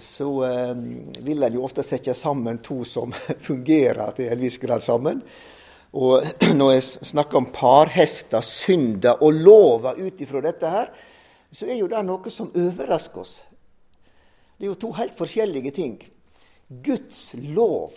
så 0.00 0.28
eh, 0.48 0.70
vil 1.26 1.44
en 1.44 1.58
jo 1.58 1.66
ofte 1.66 1.84
sette 1.84 2.14
sammen 2.16 2.62
to 2.64 2.80
som 2.88 3.12
fungerer 3.48 4.16
til 4.16 4.32
en 4.32 4.40
viss 4.40 4.56
grad 4.62 4.82
sammen. 4.82 5.20
Og 6.00 6.24
når 6.58 6.72
jeg 6.72 6.86
snakker 7.12 7.38
om 7.38 7.50
parhester, 7.52 8.40
synder 8.40 9.20
og 9.20 9.36
lover 9.44 10.00
ut 10.00 10.24
ifra 10.24 10.40
dette 10.48 10.72
her, 10.72 10.88
så 11.52 11.68
er 11.68 11.78
jo 11.78 11.90
det 11.92 12.00
noe 12.08 12.32
som 12.32 12.48
overrasker 12.50 13.20
oss. 13.20 13.36
Det 14.56 14.64
er 14.64 14.72
jo 14.72 14.80
to 14.86 14.94
helt 14.96 15.14
forskjellige 15.18 15.74
ting. 15.76 15.98
Guds 16.82 17.34
lov 17.36 17.92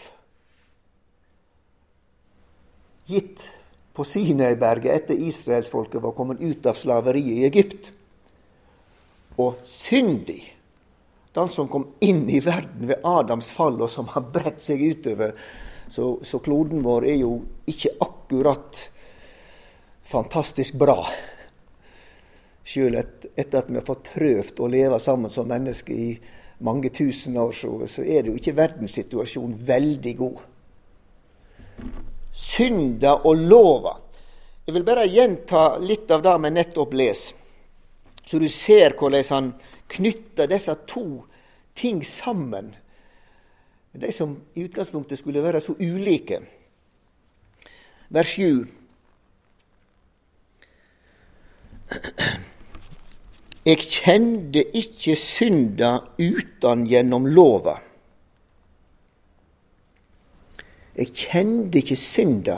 gitt 3.08 3.48
på 3.98 4.06
Sinøyberget 4.06 4.94
etter 4.94 5.22
israelsfolket 5.26 6.04
var 6.04 6.14
kommet 6.14 6.42
ut 6.44 6.66
av 6.70 6.78
slaveriet 6.78 7.40
i 7.40 7.46
Egypt. 7.48 7.90
Og 9.42 9.58
syndig, 9.66 10.44
den 11.34 11.50
som 11.54 11.70
kom 11.70 11.88
inn 12.06 12.28
i 12.30 12.42
verden 12.46 12.92
ved 12.92 13.02
Adams 13.06 13.50
fall, 13.54 13.80
og 13.82 13.90
som 13.94 14.10
har 14.14 14.28
bredt 14.34 14.62
seg 14.66 14.84
utover. 14.86 15.34
Så, 15.90 16.18
så 16.22 16.38
kloden 16.44 16.84
vår 16.86 17.08
er 17.10 17.20
jo 17.24 17.32
ikke 17.70 17.96
akkurat 18.04 18.84
fantastisk 20.08 20.78
bra. 20.78 21.00
Sjøl 22.68 23.00
etter 23.00 23.62
at 23.62 23.70
vi 23.70 23.80
har 23.80 23.88
fått 23.88 24.10
prøvd 24.12 24.62
å 24.62 24.70
leve 24.72 25.00
sammen 25.02 25.34
som 25.34 25.50
mennesker 25.50 25.94
i 25.96 26.12
mange 26.68 26.90
tusen 26.94 27.38
år, 27.40 27.54
så, 27.56 27.72
så 27.90 28.04
er 28.04 28.26
det 28.26 28.34
jo 28.34 28.38
ikke 28.38 28.58
verdenssituasjonen 28.58 29.58
veldig 29.66 30.14
god. 30.22 30.46
Synda 32.38 33.16
og 33.26 33.36
lova. 33.50 33.96
Jeg 34.68 34.76
vil 34.76 34.86
bare 34.86 35.08
gjenta 35.10 35.78
litt 35.82 36.12
av 36.12 36.22
det 36.26 36.36
vi 36.44 36.50
nettopp 36.54 36.94
leser, 36.94 37.34
så 38.28 38.40
du 38.40 38.48
ser 38.52 38.94
hvordan 39.00 39.24
han 39.32 39.54
knytter 39.90 40.50
disse 40.52 40.76
to 40.92 41.24
ting 41.78 42.04
sammen. 42.06 42.76
De 43.98 44.12
som 44.14 44.36
i 44.54 44.64
utgangspunktet 44.68 45.18
skulle 45.20 45.44
være 45.44 45.62
så 45.64 45.74
ulike. 45.80 46.42
Vers 48.14 48.28
7. 48.36 48.68
Eg 53.72 53.82
kjende 53.84 54.62
ikkje 54.80 55.16
synda 55.20 56.00
utan 56.20 56.86
gjennom 56.88 57.26
lova. 57.28 57.87
Jeg 60.98 61.14
kjente 61.14 61.78
ikke 61.82 61.96
synda 62.00 62.58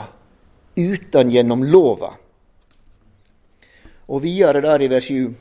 utan 0.80 1.30
gjennom 1.32 1.62
lova. 1.68 2.14
Og 4.08 4.22
videre 4.24 4.62
der 4.64 4.80
i 4.80 4.88
vers 4.90 5.10
7. 5.10 5.34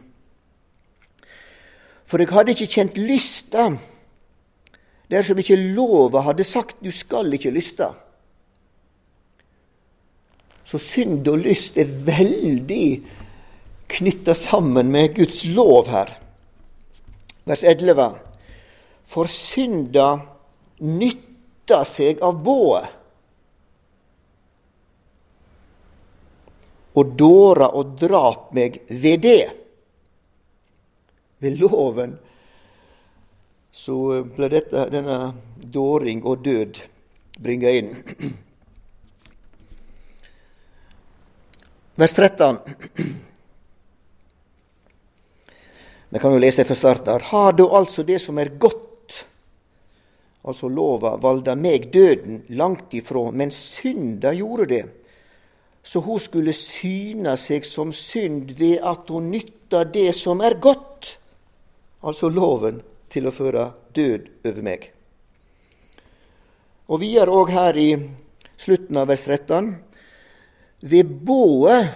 For 2.10 2.20
jeg 2.20 2.34
hadde 2.34 2.56
ikke 2.56 2.74
kjent 2.74 2.98
lysta 2.98 3.70
dersom 5.10 5.40
ikke 5.42 5.58
lova 5.78 6.22
hadde 6.28 6.46
sagt 6.46 6.84
du 6.84 6.92
skal 6.94 7.34
ikke 7.34 7.54
lysta. 7.54 7.94
Så 10.66 10.78
synd 10.78 11.28
og 11.32 11.40
lyst 11.42 11.80
er 11.82 11.90
veldig 12.06 12.86
knytta 13.90 14.36
sammen 14.38 14.92
med 14.94 15.16
Guds 15.18 15.42
lov 15.50 15.90
her. 15.90 16.12
Vers 17.50 17.64
11. 17.66 18.12
For 19.10 19.26
synda 19.34 20.12
nytta 21.70 21.86
seg 21.86 22.22
av 22.22 22.44
bået. 22.44 22.86
Og 26.94 27.06
dåra 27.16 27.70
og 27.70 27.98
drap 28.00 28.52
meg 28.54 28.82
ved 28.90 29.22
det. 29.22 29.50
Ved 31.40 31.60
loven 31.62 32.18
så 33.72 34.24
ble 34.36 34.50
dette, 34.50 34.90
denne 34.92 35.34
dåring 35.62 36.24
og 36.26 36.42
død 36.44 36.82
bringa 37.40 37.72
inn. 37.72 37.94
Vers 41.96 42.14
13. 42.14 42.58
Vi 46.10 46.20
kan 46.20 46.34
jo 46.34 46.42
lese 46.42 46.66
fra 46.66 46.76
starten. 46.76 47.22
Har 47.22 47.54
da 47.54 47.70
altså 47.70 48.04
det 48.04 48.20
som 48.20 48.40
er 48.40 48.50
godt, 48.58 48.89
altså 50.50 50.70
lova, 50.72 51.16
valda 51.22 51.56
meg 51.56 51.90
døden 51.94 52.44
langt 52.58 52.94
ifrå, 52.98 53.30
men 53.32 53.54
synda 53.54 54.34
gjorde 54.36 54.68
det, 54.74 54.84
så 55.84 56.02
hun 56.04 56.20
skulle 56.22 56.54
syne 56.54 57.36
seg 57.40 57.66
som 57.66 57.94
synd 57.96 58.54
ved 58.60 58.82
at 58.86 59.10
hun 59.10 59.32
nytta 59.32 59.86
det 59.94 60.12
som 60.18 60.42
er 60.46 60.60
godt, 60.62 61.16
altså 62.02 62.30
loven, 62.30 62.82
til 63.10 63.26
å 63.26 63.34
føre 63.34 63.64
død 63.98 64.28
over 64.46 64.66
meg. 64.66 64.84
Og 66.90 67.02
videre 67.02 67.34
òg 67.34 67.50
her 67.54 67.78
i 67.82 67.90
slutten 68.60 69.00
av 69.02 69.10
vers 69.10 69.24
13. 69.26 69.72
Ved 70.90 71.10
bået 71.26 71.90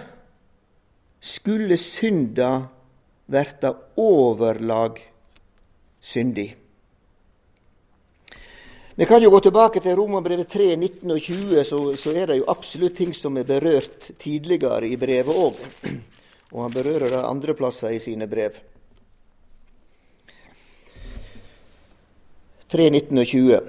skulle 1.22 1.78
synda 1.78 2.50
verta 3.30 3.72
overlag 3.96 4.98
syndig. 6.02 6.63
Vi 8.96 9.06
kan 9.06 9.22
jo 9.22 9.30
gå 9.30 9.40
tilbake 9.40 9.80
til 9.82 9.96
Romerbrevet 9.98 10.46
3, 10.48 10.76
19 10.76 11.10
og 11.10 11.20
20, 11.20 11.64
så, 11.66 11.78
så, 11.98 12.12
er 12.14 12.28
det 12.30 12.36
jo 12.38 12.44
absolutt 12.46 12.94
ting 12.94 13.10
som 13.16 13.34
er 13.40 13.48
berørt 13.48 14.12
tidligere 14.22 14.86
i 14.86 14.94
brevet 14.94 15.34
òg. 15.34 15.58
Og 16.54 16.60
han 16.62 16.76
berører 16.76 17.10
det 17.10 17.22
andre 17.26 17.56
plasser 17.58 17.96
i 17.96 17.98
sine 17.98 18.28
brev. 18.30 18.54
3, 22.70 22.86
19 22.86 23.18
og 23.18 23.26
20. 23.32 23.60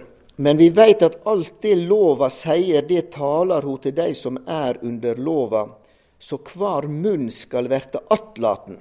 Men 0.45 0.61
vi 0.61 0.69
veit 0.69 1.01
at 1.01 1.17
alt 1.25 1.57
det 1.65 1.73
lova 1.81 2.29
sier, 2.29 2.85
det 2.85 3.09
taler 3.17 3.65
hun 3.65 3.81
til 3.81 3.97
dei 3.97 4.11
som 4.13 4.37
er 4.45 4.77
under 4.85 5.17
lova, 5.17 5.65
så 6.21 6.37
hver 6.37 6.85
munn 6.85 7.31
skal 7.33 7.71
verte 7.73 8.05
attlaten. 8.13 8.77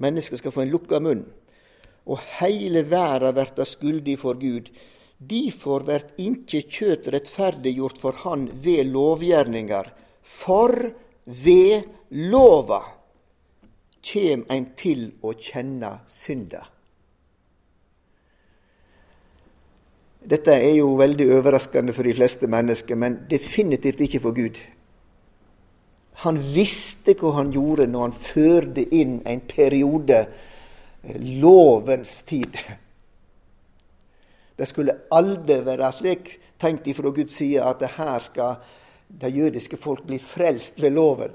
Mennesket 0.00 0.40
skal 0.40 0.56
få 0.56 0.64
en 0.64 0.72
lukka 0.72 1.04
munn. 1.04 1.26
Og 2.04 2.20
heile 2.38 2.84
verda 2.90 3.32
verta 3.36 3.64
skuldig 3.64 4.18
for 4.20 4.36
Gud. 4.40 4.68
Difor 5.18 5.86
vert 5.88 6.18
inkje 6.20 6.64
kjøt 6.68 7.08
rettferdiggjort 7.14 8.00
for 8.02 8.20
Han 8.24 8.48
ved 8.64 8.90
lovgjerningar. 8.92 9.92
For 10.22 10.90
ved 11.24 11.88
lova 12.10 12.82
kjem 14.04 14.44
ein 14.52 14.70
til 14.76 15.08
å 15.24 15.32
kjenne 15.32 15.96
synda. 16.10 16.64
Dette 20.24 20.54
er 20.56 20.78
jo 20.78 20.94
veldig 20.96 21.26
overraskende 21.36 21.92
for 21.92 22.06
de 22.08 22.14
fleste 22.16 22.48
mennesker, 22.48 22.96
men 22.96 23.24
definitivt 23.28 24.00
ikke 24.06 24.22
for 24.24 24.36
Gud. 24.36 24.56
Han 26.24 26.38
visste 26.54 27.12
hva 27.18 27.34
han 27.40 27.50
gjorde 27.52 27.88
når 27.90 28.06
han 28.06 28.16
førte 28.30 28.84
inn 28.96 29.18
en 29.28 29.42
periode, 29.48 30.22
lovens 31.20 32.22
tid. 32.22 32.56
Det 34.56 34.66
skulle 34.70 34.96
aldri 35.12 35.58
være 35.66 35.92
slik 35.92 36.30
tenkt 36.60 36.86
ifra 36.86 37.10
Guds 37.10 37.34
side 37.34 37.62
at 37.62 37.80
det 37.82 37.94
her 37.96 38.18
skal 38.22 38.60
det 39.08 39.34
jødiske 39.34 39.76
folk 39.76 40.04
bli 40.06 40.18
frelst 40.18 40.80
ved 40.82 40.94
loven. 40.94 41.34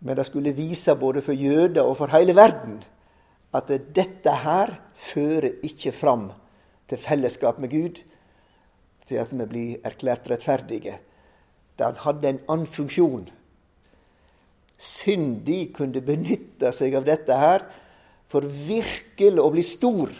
Men 0.00 0.16
det 0.16 0.26
skulle 0.26 0.56
vise 0.56 0.94
både 0.96 1.22
for 1.22 1.32
jøder 1.32 1.82
og 1.82 1.96
for 1.96 2.12
hele 2.12 2.36
verden 2.36 2.80
at 3.54 3.68
dette 3.68 4.32
her 4.44 4.76
fører 4.94 5.58
ikke 5.66 5.92
fram 5.92 6.30
til 6.88 6.98
fellesskap 6.98 7.58
med 7.58 7.70
Gud, 7.70 7.98
til 9.08 9.18
at 9.18 9.32
vi 9.34 9.46
blir 9.46 9.76
erklært 9.84 10.30
rettferdige. 10.30 10.98
Det 11.78 11.98
hadde 12.04 12.28
en 12.28 12.40
annen 12.48 12.66
funksjon. 12.66 13.28
Syndig 14.78 15.74
kunne 15.74 16.00
benytte 16.00 16.70
seg 16.72 16.94
av 16.94 17.06
dette 17.08 17.36
her 17.36 17.66
for 18.30 18.46
virkelig 18.46 19.42
å 19.42 19.50
bli 19.50 19.62
stor 19.66 20.12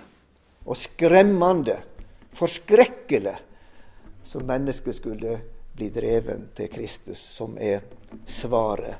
og 0.66 0.76
skremmende, 0.76 1.78
forskrekkelig, 2.38 3.36
så 4.26 4.42
mennesket 4.44 4.98
skulle 4.98 5.38
bli 5.76 5.88
dreven 5.94 6.48
til 6.56 6.68
Kristus, 6.72 7.22
som 7.32 7.56
er 7.58 7.80
svaret. 8.28 8.98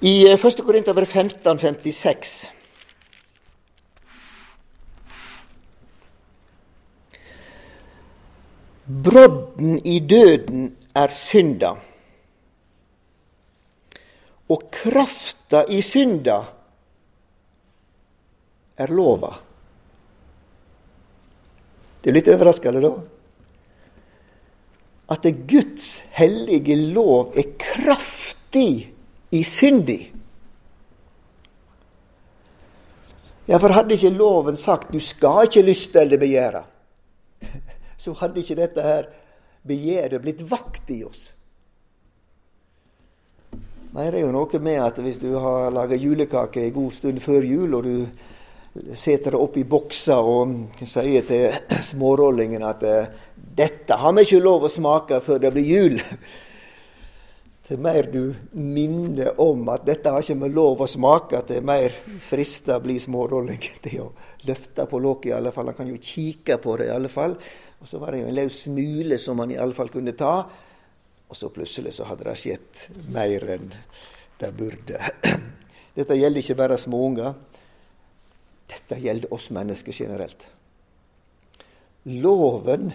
I 0.00 0.14
1. 0.30 0.62
Korinter 0.62 0.94
15, 1.04 1.58
56 1.58 2.36
Brodden 8.88 9.80
i 9.84 9.98
døden 10.00 10.70
er 10.96 11.12
synda. 11.12 11.74
Og 14.48 14.64
krafta 14.72 15.64
i 15.68 15.82
synda 15.84 16.38
er 18.78 18.92
lova. 18.94 19.32
Det 22.02 22.10
er 22.10 22.16
litt 22.16 22.30
overraskende, 22.32 22.80
da. 22.80 22.92
At 25.12 25.24
det 25.24 25.34
Guds 25.48 25.88
hellige 26.16 26.76
lov 26.94 27.34
er 27.36 27.50
kraftig 27.60 28.92
i 29.34 29.42
syndig. 29.44 30.02
Ja, 33.48 33.56
for 33.56 33.72
hadde 33.72 33.96
ikke 33.96 34.12
loven 34.12 34.56
sagt 34.60 34.92
'du 34.92 35.00
skal 35.00 35.46
ikke 35.48 35.62
lyste 35.64 36.00
eller 36.00 36.20
begjære', 36.20 36.64
så 38.02 38.12
hadde 38.12 38.40
ikke 38.40 38.54
dette 38.54 38.82
her 38.82 39.08
begjæret 39.66 40.22
blitt 40.22 40.42
vakt 40.50 40.90
i 40.90 41.04
oss. 41.04 41.32
Nei, 43.88 44.10
det 44.12 44.18
er 44.18 44.26
jo 44.26 44.32
noe 44.34 44.58
med 44.60 44.82
at 44.84 44.98
hvis 45.00 45.16
du 45.16 45.30
har 45.40 45.70
laga 45.72 45.96
julekake 45.96 46.60
en 46.60 46.74
god 46.74 46.92
stund 46.92 47.22
før 47.24 47.46
jul, 47.48 47.76
og 47.78 47.86
du 47.86 48.92
setter 48.92 49.32
det 49.32 49.40
opp 49.40 49.56
i 49.56 49.64
bokser 49.64 50.28
og 50.28 50.82
sier 50.84 51.24
til 51.24 51.56
smårollingen 51.92 52.66
at 52.68 52.84
eh, 52.84 53.08
'dette 53.32 53.96
har 53.96 54.12
vi 54.12 54.26
ikke 54.26 54.42
lov 54.44 54.68
å 54.68 54.70
smake 54.70 55.22
før 55.24 55.40
det 55.40 55.52
blir 55.56 55.70
jul', 55.72 56.02
til 57.68 57.80
mer 57.80 58.12
du 58.12 58.34
minner 58.52 59.40
om 59.40 59.64
at 59.72 59.88
dette 59.88 60.12
har 60.12 60.20
ikke 60.20 60.36
med 60.44 60.52
lov 60.52 60.84
å 60.84 60.92
smake, 60.92 61.40
til 61.48 61.64
mer 61.64 61.96
frista 62.28 62.76
blir 62.84 63.00
smårollingen 63.00 63.80
til 63.88 64.04
å 64.04 64.12
løfte 64.44 64.84
på 64.84 65.00
lokket 65.00 65.32
i 65.32 65.36
alle 65.40 65.52
fall. 65.56 65.72
Han 65.72 65.80
kan 65.80 65.88
jo 65.88 65.96
kikke 65.96 66.60
på 66.60 66.76
det 66.76 66.92
i 66.92 66.96
alle 67.00 67.08
fall. 67.08 67.40
Og 67.80 67.88
så 67.88 67.96
var 67.96 68.12
det 68.12 68.20
jo 68.20 68.28
en 68.28 68.36
løs 68.36 68.64
smule 68.68 69.16
som 69.16 69.40
han 69.40 69.56
i 69.56 69.60
alle 69.60 69.72
fall 69.72 69.88
kunne 69.88 70.12
ta. 70.12 70.42
Og 71.28 71.36
så 71.36 71.50
plutselig 71.52 71.92
så 71.96 72.06
hadde 72.08 72.24
det 72.28 72.36
skjedd 72.40 72.84
mer 73.12 73.48
enn 73.56 73.72
det 74.38 74.52
burde. 74.56 75.10
Dette 75.98 76.16
gjelder 76.16 76.42
ikke 76.42 76.58
bare 76.58 76.78
småunger. 76.80 77.34
Dette 78.68 79.00
gjelder 79.00 79.32
oss 79.34 79.48
mennesker 79.54 79.92
generelt. 79.92 80.44
Loven 82.08 82.92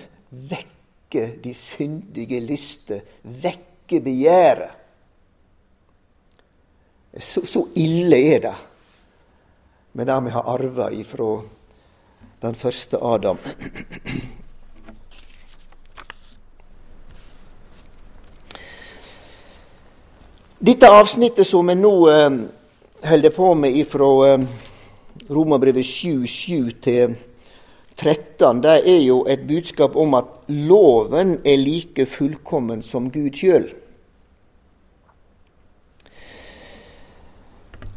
vekker 0.49 1.35
de 1.43 1.53
syndige 1.53 2.39
lyster, 2.41 3.03
vekker 3.21 4.01
begjæret. 4.01 4.79
Så, 7.19 7.43
så, 7.45 7.67
ille 7.77 8.17
er 8.17 8.39
det 8.41 8.55
med 9.93 10.07
det 10.09 10.15
vi 10.25 10.31
har 10.33 10.47
arva 10.49 10.87
ifra 10.89 11.27
den 12.41 12.55
første 12.57 12.97
Adam. 12.97 13.37
Dette 20.63 20.87
avsnittet 20.87 21.43
som 21.43 21.67
vi 21.67 21.73
nå 21.75 21.89
eh, 22.07 22.35
holder 23.03 23.31
på 23.35 23.49
med 23.59 23.81
fra 23.91 24.11
eh, 24.29 24.45
Romerbrevet 25.27 25.83
7.7 25.83 26.69
til 26.85 27.17
13, 27.99 28.61
det 28.63 28.77
er 28.87 29.01
jo 29.03 29.17
et 29.27 29.43
budskap 29.43 29.97
om 29.99 30.15
at 30.15 30.31
loven 30.47 31.35
er 31.43 31.59
like 31.59 32.05
fullkommen 32.07 32.79
som 32.79 33.11
Gud 33.11 33.35
sjøl. 33.35 33.67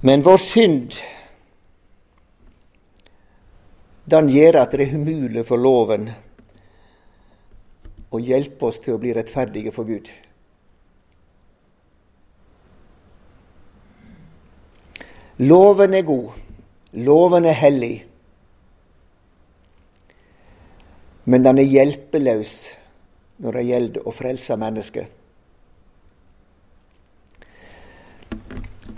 Men 0.02 0.26
vår 0.26 0.42
synd 0.48 0.98
den 4.10 4.34
gjør 4.34 4.64
at 4.66 4.74
det 4.74 4.88
er 4.88 4.98
umulig 4.98 5.46
for 5.46 5.62
loven 5.62 6.10
å 8.10 8.18
hjelpe 8.18 8.72
oss 8.72 8.82
til 8.82 8.98
å 8.98 9.04
bli 9.06 9.14
rettferdige 9.14 9.70
for 9.70 9.86
Gud. 9.86 10.10
Loven 15.38 15.94
er 15.94 16.02
god, 16.02 16.30
loven 16.92 17.44
er 17.44 17.58
hellig. 17.60 18.06
Men 21.24 21.44
den 21.44 21.58
er 21.60 21.68
hjelpeløs 21.68 22.52
når 23.44 23.58
det 23.58 23.64
gjelder 23.66 24.06
å 24.08 24.14
frelse 24.16 24.56
mennesket. 24.56 25.12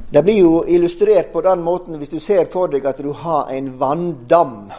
Det 0.09 0.23
blir 0.25 0.39
jo 0.39 0.53
illustrert 0.65 1.33
på 1.33 1.43
den 1.45 1.65
måten 1.67 1.99
hvis 1.99 2.15
du 2.15 2.21
ser 2.23 2.47
for 2.53 2.71
deg 2.73 2.87
at 2.87 3.03
du 3.03 3.11
har 3.13 3.51
en 3.53 3.75
vanndam 3.81 4.71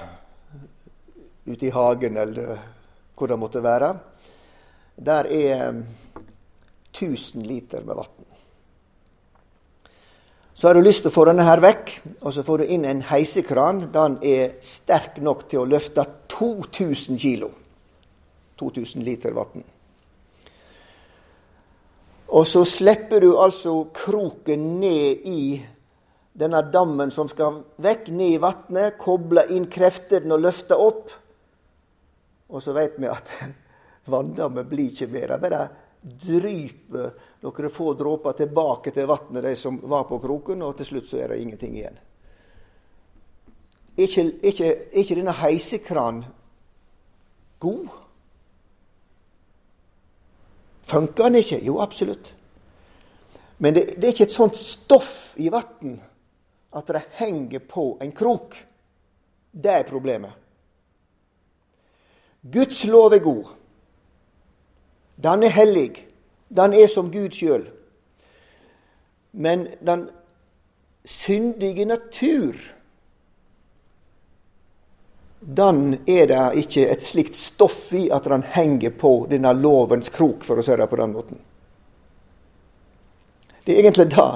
ute 1.45 1.67
i 1.67 1.73
hagen, 1.73 2.17
eller 2.17 2.55
hvor 3.17 3.27
det 3.27 3.37
måtte 3.41 3.61
være. 3.65 3.91
Der 4.95 5.27
er 5.27 5.83
1000 6.95 7.43
liter 7.45 7.83
med 7.83 7.99
vann. 7.99 8.28
Så 10.59 10.67
har 10.67 10.73
du 10.75 10.81
lyst 10.83 11.05
til 11.05 11.07
å 11.07 11.15
få 11.15 11.23
denne 11.29 11.45
her 11.47 11.61
vekk, 11.63 11.91
og 12.19 12.33
så 12.35 12.43
får 12.43 12.59
du 12.59 12.71
inn 12.75 12.83
en 12.83 12.99
heisekran. 13.07 13.85
Den 13.93 14.17
er 14.27 14.57
sterk 14.59 15.21
nok 15.23 15.45
til 15.47 15.61
å 15.61 15.69
løfte 15.71 16.03
2000 16.33 17.15
kg. 17.15 17.45
2000 18.59 19.05
liter 19.07 19.37
vann. 19.37 19.63
Og 22.35 22.43
så 22.43 22.65
slipper 22.67 23.23
du 23.23 23.29
altså 23.39 23.85
kroken 23.95 24.65
ned 24.81 25.23
i 25.31 25.43
denne 26.35 26.65
dammen 26.75 27.15
som 27.15 27.31
skal 27.31 27.63
vekk, 27.79 28.11
ned 28.11 28.35
i 28.35 28.43
vannet. 28.43 28.99
Koble 28.99 29.47
inn 29.55 29.71
kreftene 29.71 30.35
og 30.35 30.43
løfte 30.43 30.75
opp. 30.75 31.15
Og 32.51 32.59
så 32.67 32.75
vet 32.75 32.99
vi 32.99 33.07
at 33.07 33.31
vanndammen 34.11 34.67
blir 34.67 34.91
ikke 34.91 35.07
mer. 35.15 35.37
Bare 35.39 35.63
dryper 36.01 37.12
noen 37.43 37.69
få 37.71 37.93
dråper 37.93 38.38
tilbake 38.38 38.91
til 38.95 39.07
vannet, 39.07 39.43
de 39.43 39.55
som 39.55 39.79
var 39.83 40.05
på 40.07 40.19
kroken, 40.19 40.62
og 40.63 40.77
til 40.77 40.85
slutt 40.93 41.09
så 41.12 41.21
er 41.23 41.33
det 41.33 41.41
ingenting 41.43 41.75
igjen. 41.77 41.99
Er 43.99 44.07
ikke, 44.07 44.25
ikke, 44.47 44.69
ikke 45.01 45.15
denne 45.15 45.35
heisekranen 45.35 46.23
god? 47.59 47.88
Funker 50.89 51.27
den 51.27 51.41
ikke? 51.41 51.59
Jo, 51.65 51.79
absolutt. 51.83 52.33
Men 53.59 53.75
det, 53.75 53.83
det 53.99 54.07
er 54.07 54.13
ikke 54.15 54.29
et 54.29 54.35
sånt 54.35 54.57
stoff 54.57 55.33
i 55.38 55.49
vann 55.51 55.99
at 56.75 56.88
det 56.88 57.03
henger 57.19 57.59
på 57.67 57.97
en 58.01 58.13
krok. 58.15 58.55
Det 59.51 59.71
er 59.73 59.88
problemet. 59.89 60.31
Guds 62.41 62.85
lov 62.88 63.13
er 63.13 63.23
god. 63.23 63.58
Den 65.21 65.43
er 65.43 65.49
hellig. 65.49 66.08
Den 66.49 66.73
er 66.73 66.88
som 66.88 67.12
Gud 67.12 67.36
sjøl. 67.36 67.67
Men 69.32 69.67
den 69.86 70.08
syndige 71.05 71.86
natur, 71.86 72.55
den 75.41 75.93
er 76.08 76.25
det 76.32 76.63
ikke 76.63 76.88
et 76.89 77.03
slikt 77.03 77.36
stoff 77.36 77.91
i 77.93 78.08
at 78.12 78.25
den 78.32 78.43
henger 78.43 78.95
på 78.99 79.13
denne 79.29 79.53
lovens 79.53 80.10
krok, 80.10 80.43
for 80.43 80.60
å 80.60 80.65
si 80.65 80.75
det 80.75 80.89
på 80.89 80.99
den 80.99 81.13
måten. 81.13 81.39
Det 83.65 83.75
er 83.75 83.84
egentlig 83.84 84.10
det 84.10 84.29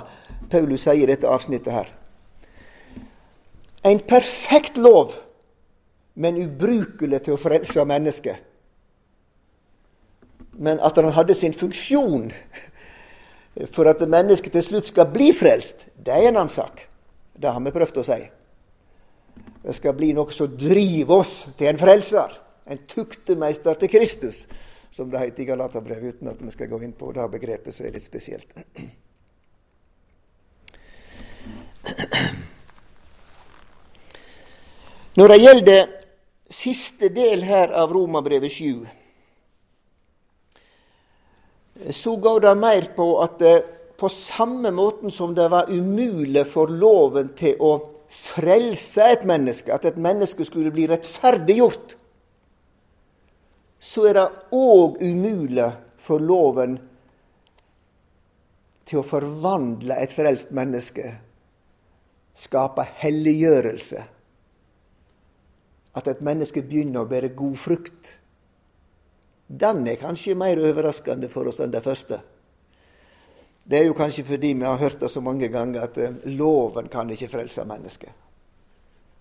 Paulus 0.51 0.83
sier 0.83 1.03
i 1.03 1.09
dette 1.09 1.29
avsnittet 1.29 1.73
her. 1.73 1.91
En 3.83 3.99
perfekt 4.07 4.77
lov, 4.77 5.15
men 6.13 6.37
ubrukelig 6.43 7.23
til 7.23 7.35
å 7.35 7.41
frelse 7.41 7.85
mennesket 7.87 8.52
men 10.53 10.79
at 10.79 10.97
han 10.97 11.13
hadde 11.13 11.35
sin 11.37 11.53
funksjon 11.53 12.31
for 13.73 13.89
at 13.89 14.01
mennesket 14.09 14.53
til 14.55 14.65
slutt 14.65 14.89
skal 14.89 15.09
bli 15.13 15.31
frelst, 15.35 15.85
det 15.97 16.13
er 16.13 16.29
en 16.29 16.39
annen 16.39 16.51
sak. 16.51 16.87
Det 17.33 17.51
har 17.51 17.61
vi 17.61 17.73
prøvd 17.73 17.99
å 18.01 18.05
si. 18.07 18.19
Det 19.63 19.75
skal 19.77 19.95
bli 19.97 20.11
noe 20.13 20.33
som 20.35 20.57
driver 20.57 21.23
oss 21.23 21.33
til 21.57 21.69
en 21.69 21.79
frelser. 21.79 22.39
En 22.69 22.81
tuktemeister 22.87 23.77
til 23.79 23.91
Kristus, 23.91 24.45
som 24.93 25.09
det 25.11 25.21
heter 25.21 25.43
i 25.43 25.47
Galaterbrevet, 25.49 26.15
uten 26.15 26.31
at 26.31 26.41
vi 26.41 26.51
skal 26.53 26.69
gå 26.71 26.79
inn 26.83 26.95
på 26.97 27.11
det 27.15 27.25
begrepet, 27.31 27.75
som 27.75 27.87
er 27.87 27.95
litt 27.95 28.05
spesielt. 28.05 28.47
Når 35.13 35.29
det 35.29 35.39
gjelder 35.43 35.81
siste 36.49 37.09
del 37.13 37.43
her 37.45 37.73
av 37.77 37.91
Romabrevet 37.93 38.51
7, 38.51 39.02
så 41.89 42.15
går 42.15 42.39
det 42.39 42.55
mer 42.55 42.89
på 42.95 43.07
at 43.23 43.41
eh, 43.41 43.63
på 43.97 44.09
samme 44.09 44.71
måten 44.71 45.11
som 45.11 45.35
det 45.35 45.47
var 45.49 45.71
umulig 45.71 46.45
for 46.49 46.69
loven 46.69 47.33
til 47.37 47.59
å 47.61 47.73
frelse 48.13 49.05
et 49.15 49.25
menneske, 49.25 49.73
at 49.73 49.85
et 49.89 49.97
menneske 49.97 50.45
skulle 50.45 50.73
bli 50.73 50.85
rettferdiggjort, 50.89 51.95
så 53.83 54.05
er 54.07 54.17
det 54.19 54.25
òg 54.55 55.01
umulig 55.01 55.69
for 56.03 56.23
loven 56.23 56.77
til 58.87 59.01
å 59.01 59.07
forvandle 59.07 59.97
et 60.03 60.13
frelst 60.13 60.53
menneske, 60.55 61.15
skape 62.37 62.85
helliggjørelse. 63.01 64.03
At 65.93 66.09
et 66.09 66.21
menneske 66.25 66.63
begynner 66.65 67.03
å 67.03 67.09
bære 67.09 67.33
god 67.37 67.57
frukt 67.61 68.13
den 69.59 69.87
er 69.87 69.99
kanskje 70.01 70.35
mer 70.35 70.59
overraskende 70.61 71.29
for 71.29 71.49
oss 71.51 71.61
enn 71.61 71.73
det 71.73 71.83
første. 71.85 72.19
Det 73.63 73.79
er 73.79 73.87
jo 73.87 73.95
kanskje 73.95 74.25
fordi 74.27 74.53
vi 74.57 74.65
har 74.65 74.79
hørt 74.81 74.99
det 74.99 75.09
så 75.11 75.21
mange 75.23 75.47
ganger 75.47 75.85
at 75.85 75.97
eh, 75.97 76.15
loven 76.35 76.89
kan 76.91 77.09
ikke 77.09 77.31
frelse 77.31 77.63
mennesket. 77.65 78.11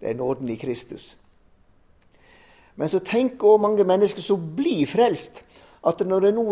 Det 0.00 0.10
er 0.10 0.18
nåden 0.18 0.48
i 0.48 0.56
Kristus. 0.58 1.12
Men 2.74 2.88
så 2.88 2.98
tenker 3.04 3.52
òg 3.52 3.60
mange 3.62 3.84
mennesker 3.86 4.24
som 4.24 4.42
blir 4.56 4.86
frelst, 4.90 5.42
at 5.86 6.00
når 6.06 6.26
det 6.26 6.34
nå 6.34 6.44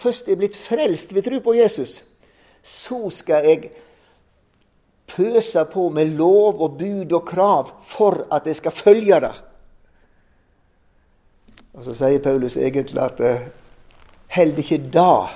først 0.00 0.28
er 0.28 0.36
blitt 0.36 0.56
frelst 0.56 1.14
ved 1.14 1.24
tro 1.24 1.38
på 1.44 1.54
Jesus, 1.56 2.02
så 2.62 3.08
skal 3.14 3.46
jeg 3.46 3.70
pøse 5.08 5.64
på 5.72 5.88
med 5.88 6.16
lov 6.18 6.60
og 6.60 6.78
bud 6.78 7.12
og 7.16 7.24
krav 7.26 7.70
for 7.86 8.26
at 8.34 8.46
jeg 8.46 8.58
skal 8.58 8.76
følge 8.76 9.20
det. 9.24 9.34
Og 11.78 11.84
Så 11.86 11.94
sier 11.94 12.18
Paulus 12.18 12.56
egentlig 12.58 12.98
at 12.98 13.20
uh, 13.22 13.44
heller 14.34 14.58
ikke 14.58 14.80
da 14.90 15.28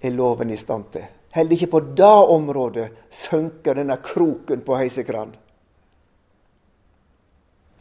er 0.00 0.14
loven 0.16 0.50
i 0.50 0.56
stand 0.56 0.86
til. 0.94 1.04
Heller 1.36 1.52
ikke 1.52 1.74
på 1.74 1.80
det 2.00 2.16
området 2.32 2.88
funker 3.28 3.76
denne 3.76 3.96
kroken 4.00 4.64
på 4.64 4.76
heisekran. 4.80 5.34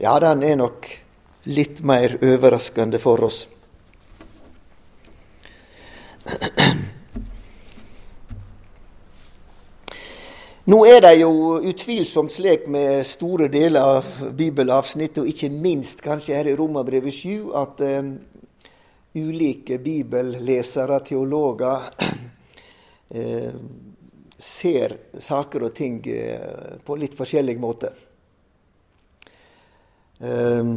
Ja, 0.04 0.20
den 0.20 0.44
er 0.44 0.56
nok 0.60 0.88
litt 1.48 1.80
mer 1.88 2.18
overraskende 2.20 3.00
for 3.00 3.24
oss. 3.24 3.48
Nå 10.70 10.84
er 10.86 11.00
det 11.02 11.16
jo 11.18 11.56
utvilsomt 11.58 12.30
slik 12.30 12.68
med 12.70 13.00
store 13.10 13.48
deler 13.50 13.96
av 13.98 14.10
bibelavsnitt, 14.38 15.16
og 15.18 15.30
ikke 15.32 15.48
minst 15.50 16.04
kanskje 16.06 16.36
her 16.38 16.50
i 16.52 16.54
Romerbrevet 16.54 17.16
7, 17.16 17.48
at 17.58 17.80
um, 17.82 18.12
ulike 19.18 19.80
bibellesere, 19.82 21.00
teologer, 21.08 21.88
uh, 23.10 23.56
ser 24.52 24.94
saker 25.18 25.66
og 25.66 25.74
ting 25.74 25.98
uh, 26.06 26.78
på 26.86 26.98
litt 27.02 27.18
forskjellig 27.18 27.56
måte. 27.58 27.90
Um, 30.22 30.76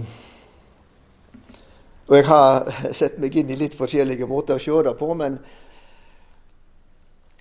og 2.08 2.16
jeg 2.16 2.26
har 2.30 2.72
sett 3.02 3.20
meg 3.20 3.36
inn 3.36 3.52
i 3.52 3.60
litt 3.66 3.76
forskjellige 3.76 4.32
måter 4.32 4.56
å 4.56 4.64
se 4.64 4.80
det 4.88 4.96
på, 4.96 5.12
men 5.12 5.36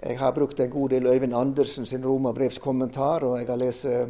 jeg 0.04 0.18
har 0.20 0.34
brukt 0.36 0.60
en 0.60 0.72
god 0.72 0.90
del 0.92 1.06
Øyvind 1.08 1.36
Andersen 1.36 1.86
sin 1.88 2.04
romerbrevskommentar, 2.04 3.24
og 3.24 3.38
jeg 3.40 3.48
har 3.48 3.60
lest 3.60 3.86
eh, 3.88 4.10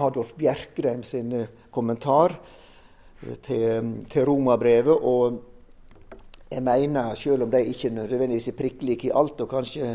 Adolf 0.00 0.30
Bjerkreim 0.38 1.02
sin 1.04 1.32
eh, 1.36 1.48
kommentar 1.70 2.32
eh, 3.20 3.34
til, 3.44 3.90
til 4.08 4.24
romerbrevet. 4.24 4.94
Og 4.96 5.42
jeg 6.48 6.62
mener, 6.64 7.12
selv 7.14 7.44
om 7.44 7.50
de 7.52 7.60
ikke 7.60 7.90
nødvendigvis 7.92 8.48
er 8.48 8.56
prikklike 8.56 9.10
i 9.10 9.12
alt, 9.14 9.40
og 9.44 9.50
kanskje 9.50 9.90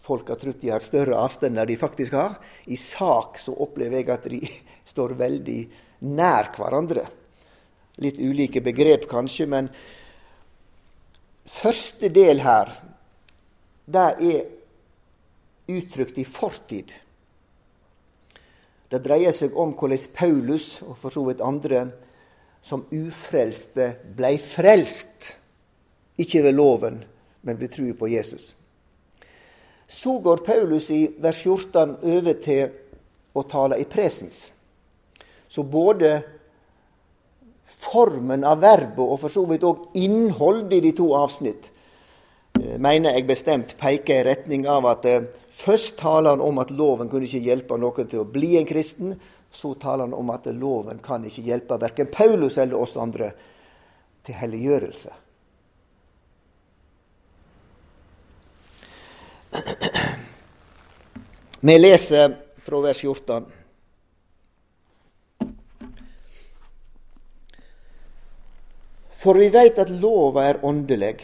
folk 0.00 0.32
har 0.32 0.40
trodd 0.40 0.62
de 0.62 0.70
har 0.72 0.80
større 0.80 1.18
avstand 1.20 1.60
enn 1.60 1.68
de 1.68 1.76
faktisk 1.76 2.16
har, 2.16 2.38
i 2.64 2.78
sak 2.80 3.36
så 3.38 3.52
opplever 3.60 4.00
jeg 4.00 4.08
at 4.14 4.24
de 4.32 4.40
står 4.92 5.12
veldig 5.18 5.58
nær 6.08 6.54
hverandre. 6.56 7.04
Litt 8.00 8.16
ulike 8.16 8.64
begrep 8.64 9.04
kanskje, 9.10 9.44
men 9.44 9.68
første 11.44 12.08
del 12.08 12.40
her, 12.40 12.72
det 13.84 14.06
er 14.30 14.40
uttrykt 15.78 16.18
i 16.18 16.26
fortid. 16.26 16.92
Det 18.90 19.02
dreier 19.04 19.34
seg 19.34 19.54
om 19.54 19.72
hvordan 19.78 20.06
Paulus, 20.14 20.80
og 20.82 20.96
for 20.98 21.14
så 21.14 21.22
vidt 21.28 21.42
andre, 21.44 21.86
som 22.62 22.86
ufrelste 22.92 23.92
blei 24.16 24.36
frelst. 24.42 25.34
Ikke 26.20 26.42
ved 26.44 26.58
loven, 26.58 26.98
men 27.42 27.60
ved 27.60 27.72
tro 27.72 27.86
på 27.96 28.10
Jesus. 28.10 28.50
Så 29.88 30.18
går 30.22 30.44
Paulus 30.46 30.90
i 30.90 31.06
vers 31.18 31.38
14 31.42 31.96
over 32.02 32.34
til 32.44 32.68
å 33.34 33.42
tale 33.48 33.78
i 33.80 33.86
presens. 33.88 34.50
Så 35.48 35.62
både 35.66 36.20
formen 37.80 38.44
av 38.46 38.60
verbet 38.62 39.02
og 39.02 39.18
for 39.22 39.32
så 39.32 39.46
vidt 39.48 39.64
òg 39.66 39.96
innholdet 39.98 40.76
i 40.78 40.84
de 40.84 40.92
to 40.98 41.08
avsnitt 41.16 41.70
eh, 42.60 42.76
mener 42.76 43.16
jeg 43.16 43.28
bestemt 43.30 43.74
peker 43.80 44.20
i 44.20 44.26
retning 44.28 44.66
av 44.68 44.86
at 44.90 45.08
eh, 45.08 45.24
Først 45.50 45.96
taler 45.98 46.30
han 46.30 46.40
om 46.40 46.58
at 46.62 46.70
loven 46.70 47.10
kunne 47.10 47.26
ikke 47.26 47.42
hjelpe 47.42 47.78
noen 47.78 48.08
til 48.08 48.22
å 48.22 48.28
bli 48.28 48.54
en 48.58 48.68
kristen. 48.68 49.16
Så 49.50 49.74
taler 49.82 50.06
han 50.06 50.14
om 50.14 50.30
at 50.30 50.46
loven 50.46 51.00
kan 51.02 51.24
ikke 51.26 51.42
hjelpe 51.42 51.80
verken 51.82 52.10
Paulus 52.12 52.58
eller 52.58 52.78
oss 52.78 52.96
andre 53.00 53.32
til 54.26 54.38
helliggjørelse. 54.38 55.16
Vi 61.60 61.74
leser 61.78 62.36
fra 62.64 62.78
vers 62.80 63.02
14. 63.02 63.48
For 69.20 69.36
vi 69.36 69.50
veit 69.52 69.76
at 69.82 69.90
lova 69.92 70.46
er 70.48 70.62
åndelig. 70.64 71.18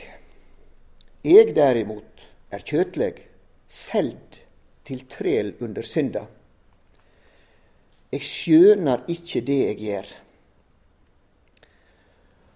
Jeg 1.25 1.55
derimot 1.57 2.27
er 2.53 2.67
kjøtleg 2.67 3.23
seld 3.69 4.41
til 4.87 5.07
trel 5.11 5.55
under 5.61 5.87
synda. 5.87 6.27
Eg 8.15 8.23
skjønar 8.23 9.07
ikkje 9.11 9.43
det 9.47 9.63
eg 9.71 9.83
gjer. 9.83 10.13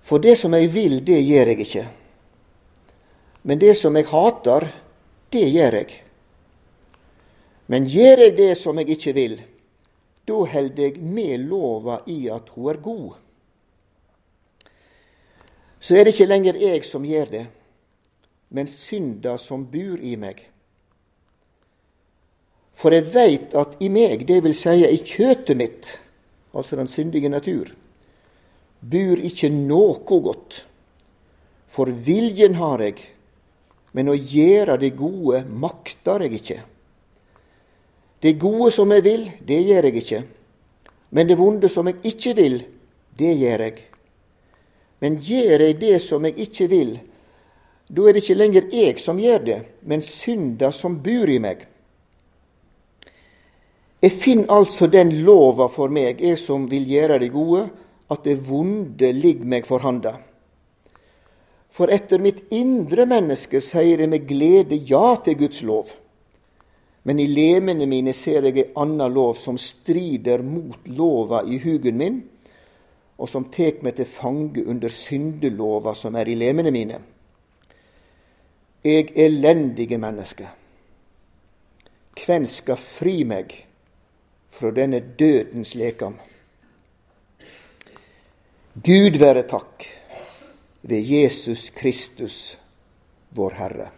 For 0.00 0.22
det 0.22 0.36
som 0.38 0.54
eg 0.56 0.70
vil, 0.74 1.00
det 1.04 1.18
gjer 1.20 1.50
eg 1.52 1.64
ikkje. 1.64 1.86
Men 3.42 3.58
det 3.58 3.74
som 3.78 3.96
eg 3.96 4.08
hatar, 4.10 4.68
det 5.30 5.46
gjer 5.48 5.76
eg. 5.82 5.96
Men 7.70 7.86
gjer 7.86 8.24
eg 8.26 8.36
det 8.38 8.52
som 8.58 8.78
eg 8.82 8.90
ikkje 8.90 9.14
vil, 9.14 9.36
da 10.26 10.38
held 10.52 10.78
eg 10.78 10.98
med 11.02 11.46
lova 11.50 12.00
i 12.10 12.24
at 12.30 12.50
ho 12.54 12.70
er 12.70 12.80
god. 12.82 13.18
Så 15.80 15.96
er 15.96 16.04
det 16.04 16.14
ikkje 16.14 16.28
lenger 16.28 16.58
eg 16.70 16.84
som 16.84 17.06
gjer 17.06 17.30
det, 17.30 17.44
men 18.50 18.68
synda 18.68 19.36
som 19.38 19.64
bur 19.70 20.02
i 20.02 20.16
meg. 20.20 20.42
For 22.80 22.96
jeg 22.96 23.10
veit 23.12 23.54
at 23.60 23.76
i 23.84 23.90
meg, 23.92 24.24
det 24.24 24.38
vil 24.44 24.56
seie 24.56 24.88
i 24.88 25.02
kjøtet 25.04 25.56
mitt, 25.58 25.92
altså 26.56 26.78
den 26.78 26.88
syndige 26.88 27.28
natur, 27.28 27.68
bur 28.80 29.20
ikkje 29.20 29.50
noko 29.52 30.20
godt. 30.24 30.62
For 31.70 31.92
viljen 31.92 32.56
har 32.56 32.80
eg, 32.82 33.02
men 33.92 34.08
å 34.08 34.16
gjere 34.16 34.78
det 34.80 34.94
gode 34.96 35.42
maktar 35.44 36.24
eg 36.24 36.38
ikkje. 36.38 36.56
Det 38.20 38.38
gode 38.40 38.70
som 38.72 38.92
eg 38.92 39.04
vil, 39.04 39.28
det 39.44 39.60
gjør 39.64 39.88
eg 39.90 40.00
ikkje. 40.00 40.22
Men 41.10 41.28
det 41.28 41.36
vonde 41.40 41.68
som 41.72 41.88
eg 41.90 42.00
ikkje 42.06 42.34
vil, 42.38 42.58
det 43.20 43.32
gjør 43.42 43.64
eg. 43.66 43.78
Men 45.00 45.20
gjør 45.24 45.66
eg 45.68 45.80
det 45.80 45.98
som 46.04 46.24
eg 46.28 46.38
ikkje 46.40 46.68
vil, 46.70 46.96
da 47.90 48.06
er 48.06 48.14
det 48.14 48.22
ikkje 48.22 48.38
lenger 48.38 48.66
eg 48.86 49.00
som 49.02 49.18
gjør 49.18 49.44
det, 49.44 49.58
men 49.82 50.04
synda 50.06 50.70
som 50.72 50.98
bur 51.02 51.28
i 51.28 51.40
meg. 51.42 51.64
Jeg 54.00 54.16
finner 54.16 54.48
altså 54.54 54.88
den 54.88 55.12
lova 55.26 55.66
for 55.68 55.92
meg, 55.92 56.22
jeg 56.24 56.38
som 56.40 56.64
vil 56.70 56.86
gjøre 56.88 57.18
det 57.20 57.32
gode, 57.34 57.66
at 58.10 58.24
det 58.24 58.38
vonde 58.48 59.12
ligger 59.12 59.48
meg 59.52 59.68
for 59.68 59.84
handa. 59.84 60.14
For 61.70 61.92
etter 61.92 62.22
mitt 62.22 62.48
indre 62.50 63.04
menneske 63.06 63.60
sier 63.62 64.00
jeg 64.00 64.10
med 64.10 64.24
glede 64.26 64.80
ja 64.88 65.14
til 65.24 65.36
Guds 65.44 65.60
lov. 65.62 65.92
Men 67.04 67.20
i 67.20 67.28
lemene 67.28 67.86
mine 67.88 68.12
ser 68.16 68.48
jeg 68.48 68.58
ei 68.58 68.66
anna 68.80 69.06
lov 69.08 69.36
som 69.40 69.60
strider 69.60 70.42
mot 70.44 70.88
lova 70.88 71.44
i 71.44 71.60
hugen 71.60 72.00
min, 72.00 72.18
og 73.20 73.28
som 73.28 73.50
tek 73.52 73.84
meg 73.84 73.98
til 74.00 74.08
fange 74.08 74.64
under 74.64 74.88
syndelova 74.88 75.92
som 75.94 76.16
er 76.16 76.28
i 76.28 76.36
lemene 76.40 76.72
mine. 76.72 77.00
Eg 78.80 79.12
elendige 79.12 80.00
menneske, 80.00 80.48
hvem 82.16 82.46
skal 82.48 82.80
fri 82.80 83.20
meg 83.28 83.52
fra 84.60 84.70
denne 84.70 85.00
dødens 85.18 85.74
lekam. 85.74 86.18
Gud 88.74 89.16
være 89.18 89.42
takk 89.48 89.86
ved 90.82 91.00
Jesus 91.00 91.70
Kristus, 91.70 92.58
vår 93.30 93.56
Herre. 93.56 93.88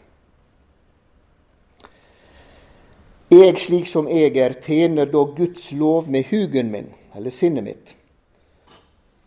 Jeg, 3.33 3.59
slik 3.59 3.87
som 3.89 4.09
jeg 4.09 4.37
er, 4.37 4.55
tjener 4.63 5.09
da 5.11 5.25
Guds 5.37 5.73
lov 5.73 6.09
med 6.11 6.25
hugen 6.31 6.71
min, 6.71 6.93
eller 7.17 7.31
sinnet 7.31 7.65
mitt, 7.65 7.95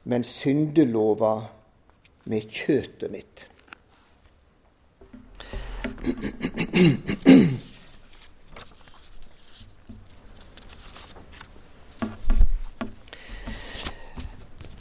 men 0.04 0.24
syndelova 0.24 1.36
med 2.26 2.48
kjøtet 2.48 3.12
mitt. 3.12 3.48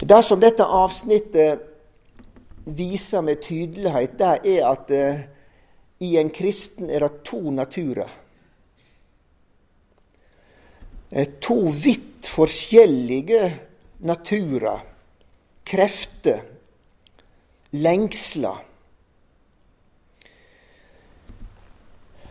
Det 0.04 0.22
som 0.22 0.40
dette 0.40 0.64
avsnittet 0.64 1.60
viser 2.64 3.22
med 3.24 3.40
tydelighet, 3.40 4.18
det 4.18 4.32
er 4.52 4.66
at 4.68 4.90
eh, 4.92 5.22
i 6.04 6.16
en 6.20 6.28
kristen 6.34 6.90
er 6.92 7.06
det 7.06 7.22
to 7.24 7.38
naturer. 7.54 8.10
Uh, 11.14 11.24
to 11.40 11.56
vidt 11.70 12.28
forskjellige 12.28 13.48
naturer, 14.04 14.84
krefter, 15.64 16.42
lengsler. 17.72 18.60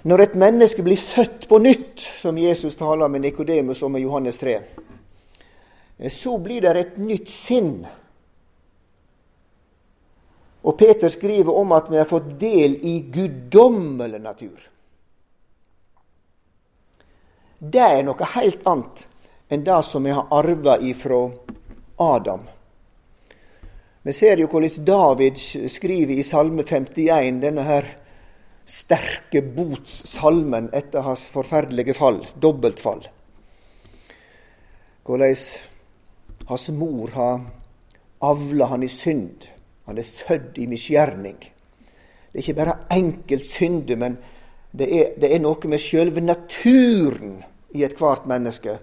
Når 0.04 0.28
et 0.28 0.36
menneske 0.36 0.84
blir 0.86 1.00
født 1.00 1.48
på 1.50 1.62
nytt, 1.64 2.06
som 2.22 2.38
Jesus 2.38 2.76
taler 2.76 3.08
med 3.08 3.24
Nikodemus 3.24 3.82
om 3.82 3.96
i 3.98 4.04
Johannes 4.04 4.38
3, 4.38 4.60
Eh, 4.60 4.93
så 6.10 6.38
blir 6.38 6.62
det 6.62 6.74
et 6.80 6.98
nytt 6.98 7.30
sinn. 7.30 7.86
Og 10.64 10.78
Peter 10.80 11.12
skriver 11.12 11.54
om 11.54 11.72
at 11.76 11.90
vi 11.92 12.00
har 12.00 12.10
fått 12.10 12.34
del 12.40 12.78
i 12.82 13.00
guddommelig 13.14 14.22
natur. 14.22 14.70
Det 17.60 17.84
er 17.84 18.04
noe 18.04 18.32
helt 18.36 18.66
annet 18.68 19.06
enn 19.54 19.64
det 19.64 19.80
som 19.88 20.04
vi 20.04 20.16
har 20.16 20.32
arva 20.32 20.78
ifra 20.82 21.26
Adam. 22.02 22.48
Vi 24.04 24.14
ser 24.14 24.42
jo 24.42 24.50
hvordan 24.52 24.86
David 24.86 25.38
skriver 25.72 26.18
i 26.18 26.26
Salme 26.28 26.66
51, 26.68 27.40
denne 27.44 27.64
her 27.64 27.86
sterke 28.68 29.42
botssalmen 29.56 30.70
etter 30.76 31.06
hans 31.06 31.28
forferdelige 31.32 31.96
fall, 31.96 32.20
dobbeltfall. 32.36 33.06
Hvordan 35.08 35.36
hans 36.48 36.70
mor 36.70 37.08
har 37.14 37.42
avla 38.20 38.66
han 38.66 38.84
i 38.84 38.88
synd. 38.88 39.48
Han 39.86 39.98
er 39.98 40.04
født 40.28 40.58
i 40.58 40.68
misgjerning. 40.68 41.40
Det 41.40 42.40
er 42.40 42.44
ikke 42.46 42.54
bare 42.54 42.78
enkelt 42.92 43.46
synde, 43.46 43.96
men 43.96 44.18
det 44.72 44.88
er, 44.90 45.10
det 45.22 45.34
er 45.36 45.42
noe 45.44 45.70
med 45.70 45.82
sjølve 45.82 46.22
naturen 46.24 47.44
i 47.76 47.84
ethvert 47.86 48.26
menneske 48.30 48.78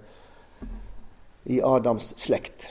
i 1.51 1.61
Adams 1.65 2.13
slekt. 2.21 2.69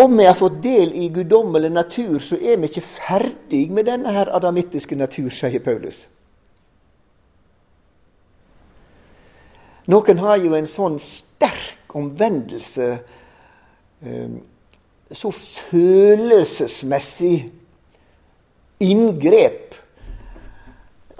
Om 0.00 0.16
vi 0.16 0.24
har 0.24 0.34
fått 0.34 0.62
del 0.64 0.94
i 0.96 1.08
guddommelig 1.12 1.70
natur, 1.70 2.18
så 2.24 2.38
er 2.40 2.56
vi 2.56 2.70
ikke 2.70 2.86
ferdig 2.88 3.66
med 3.72 3.84
denne 3.84 4.12
her 4.14 4.30
adamittiske 4.32 4.96
natur, 4.96 5.28
sier 5.28 5.60
Paulus. 5.60 6.06
Noen 9.90 10.20
har 10.22 10.36
jo 10.38 10.52
en 10.54 10.68
sånn 10.68 10.98
sterk 11.02 11.94
omvendelse, 11.98 12.98
eh, 14.04 14.28
så 15.10 15.30
følelsesmessig 15.34 17.50
inngrep, 18.86 19.74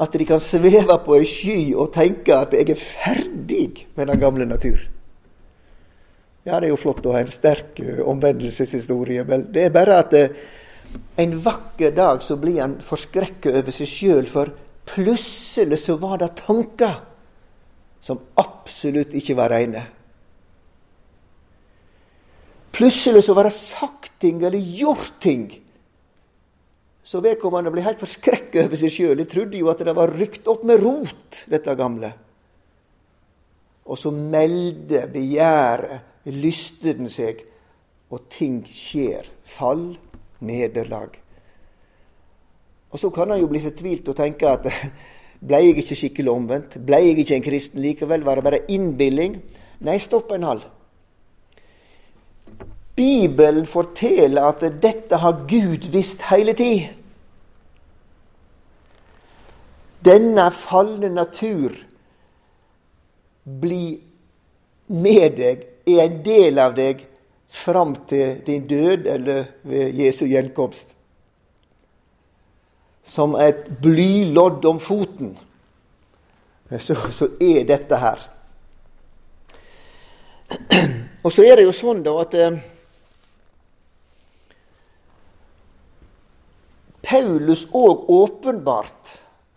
at 0.01 0.15
de 0.17 0.25
kan 0.25 0.41
sveve 0.41 0.97
på 1.05 1.17
ei 1.19 1.27
sky 1.29 1.75
og 1.75 1.93
tenke 1.93 2.37
at 2.37 2.53
'jeg 2.53 2.71
er 2.71 2.77
ferdig 2.77 3.87
med 3.97 4.07
den 4.07 4.21
gamle 4.21 4.47
natur'. 4.47 4.89
Ja, 6.47 6.61
det 6.61 6.67
er 6.67 6.71
jo 6.71 6.77
flott 6.77 7.07
å 7.07 7.13
ha 7.13 7.21
en 7.21 7.27
sterk 7.27 7.81
eh, 7.81 8.01
omvendelseshistorie, 8.01 9.25
men 9.25 9.53
det 9.53 9.65
er 9.65 9.71
bare 9.71 9.99
at 9.99 10.13
eh, 10.15 10.29
en 11.19 11.45
vakker 11.45 11.91
dag 11.91 12.23
så 12.23 12.37
blir 12.37 12.61
han 12.61 12.81
forskrekka 12.81 13.59
over 13.59 13.71
seg 13.71 13.87
sjøl, 13.87 14.27
for 14.27 14.47
plutselig 14.87 15.79
så 15.79 15.97
var 15.97 16.19
det 16.19 16.37
tanker 16.47 17.10
som 18.01 18.21
absolutt 18.41 19.15
ikke 19.17 19.37
var 19.37 19.53
reine. 19.53 19.87
Plutselig 22.73 23.25
så 23.27 23.35
var 23.37 23.49
det 23.49 23.57
sagt 23.57 24.15
ting 24.23 24.41
eller 24.45 24.59
gjort 24.59 25.19
ting 25.21 25.51
så 27.11 27.19
vedkommende 27.25 27.73
ble 27.75 27.83
helt 27.83 27.99
forskrekka 27.99 28.67
over 28.69 28.79
seg 28.79 28.93
sjøl. 28.95 29.17
De 29.19 29.27
trodde 29.27 29.59
jo 29.59 29.71
at 29.73 29.81
det 29.83 29.95
var 29.97 30.13
rykt 30.15 30.47
opp 30.51 30.63
med 30.69 30.79
rot, 30.79 31.41
dette 31.51 31.75
gamle. 31.75 32.13
Og 33.91 33.99
så 33.99 34.13
melder 34.15 35.09
begjæret 35.11 36.07
den 36.85 37.09
seg, 37.11 37.43
og 38.15 38.29
ting 38.31 38.61
skjer. 38.71 39.27
Fall, 39.57 39.97
nederlag. 40.47 41.17
Og 42.91 43.03
så 43.03 43.11
kan 43.11 43.33
han 43.35 43.41
jo 43.41 43.49
bli 43.51 43.63
fortvilt 43.65 44.07
og 44.13 44.19
tenke 44.19 44.47
at 44.47 44.71
blei 45.41 45.63
jeg 45.67 45.79
ikke 45.81 45.97
skikkelig 45.99 46.33
omvendt? 46.33 46.77
Ble 46.87 47.01
jeg 47.05 47.19
ikke 47.23 47.39
en 47.39 47.47
kristen 47.47 47.83
likevel? 47.85 48.25
Var 48.27 48.39
det 48.39 48.45
bare 48.45 48.63
innbilning? 48.69 49.39
Nei, 49.87 49.97
stopp 50.03 50.33
en 50.37 50.45
hal. 50.45 50.63
Bibelen 52.97 53.65
forteller 53.67 54.51
at 54.51 54.65
dette 54.83 55.21
har 55.23 55.45
Gud 55.49 55.89
visst 55.93 56.27
hele 56.29 56.53
tid. 56.59 56.91
Denne 60.05 60.51
falne 60.53 61.09
natur 61.13 61.77
blir 63.45 64.01
med 64.91 65.37
deg 65.39 65.67
er 65.89 66.07
en 66.07 66.21
del 66.25 66.61
av 66.61 66.77
deg 66.77 67.05
fram 67.51 67.95
til 68.09 68.41
din 68.47 68.67
død 68.69 69.07
eller 69.11 69.45
ved 69.63 69.97
Jesu 70.01 70.25
gjenkomst. 70.27 70.87
Som 73.05 73.35
et 73.41 73.67
blylodd 73.83 74.65
om 74.69 74.81
foten, 74.81 75.39
så, 76.79 76.95
så 77.11 77.31
er 77.43 77.65
dette 77.69 77.97
her. 77.99 78.27
Og 81.25 81.33
så 81.33 81.45
er 81.45 81.59
det 81.59 81.67
jo 81.67 81.75
sånn 81.75 82.05
da 82.05 82.15
at 82.23 82.37
eh, 82.39 82.61
Paulus 87.05 87.67
òg 87.77 88.07
åpenbart 88.15 89.17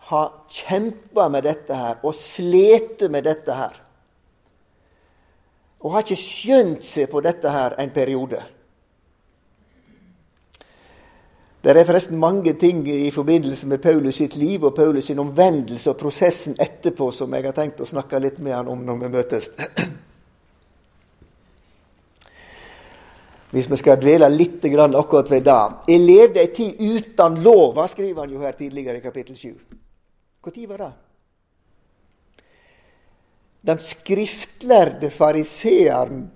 har 0.10 0.34
kjempa 0.52 1.30
med 1.32 1.46
dette 1.48 1.78
her 1.78 2.02
og 2.04 2.16
slitt 2.18 3.06
med 3.12 3.24
dette 3.30 3.56
her 3.56 3.80
og 5.84 5.92
har 5.92 6.06
ikke 6.06 6.20
skjønt 6.20 6.86
seg 6.88 7.10
på 7.12 7.22
dette 7.24 7.52
her 7.52 7.76
en 7.82 7.92
periode. 7.92 8.40
Det 11.64 11.72
er 11.72 11.86
forresten 11.88 12.20
mange 12.20 12.54
ting 12.60 12.82
i 12.92 13.12
forbindelse 13.12 13.68
med 13.72 13.82
Paulus 13.82 14.18
sitt 14.20 14.36
liv 14.36 14.66
og 14.68 14.76
Paulus 14.76 15.06
sin 15.08 15.20
omvendelse 15.24 15.90
og 15.94 16.00
prosessen 16.02 16.58
etterpå 16.60 17.08
som 17.16 17.32
jeg 17.34 17.46
har 17.46 17.56
tenkt 17.56 17.80
å 17.80 17.88
snakke 17.88 18.20
litt 18.20 18.42
med 18.44 18.58
han 18.58 18.68
om 18.68 18.82
når 18.84 19.00
vi 19.00 19.12
møtes. 19.14 19.48
Hvis 23.54 23.70
vi 23.70 23.78
skal 23.80 24.02
dvele 24.02 24.28
litt 24.34 24.66
akkurat 24.66 25.32
ved 25.32 25.44
det. 25.46 25.64
Jeg 25.88 26.00
levde 26.04 26.42
ei 26.42 26.52
tid 26.52 26.82
uten 26.82 27.40
lova, 27.46 27.88
skriver 27.88 28.26
han 28.26 28.34
jo 28.34 28.42
her 28.42 28.58
tidligere 28.58 28.98
i 28.98 29.02
kapittel 29.02 29.38
7. 29.38 29.56
Når 30.44 30.68
var 30.68 30.78
det? 30.78 30.94
den 33.64 33.80
skriftlærde 33.80 35.12
fariseeren 35.12 36.32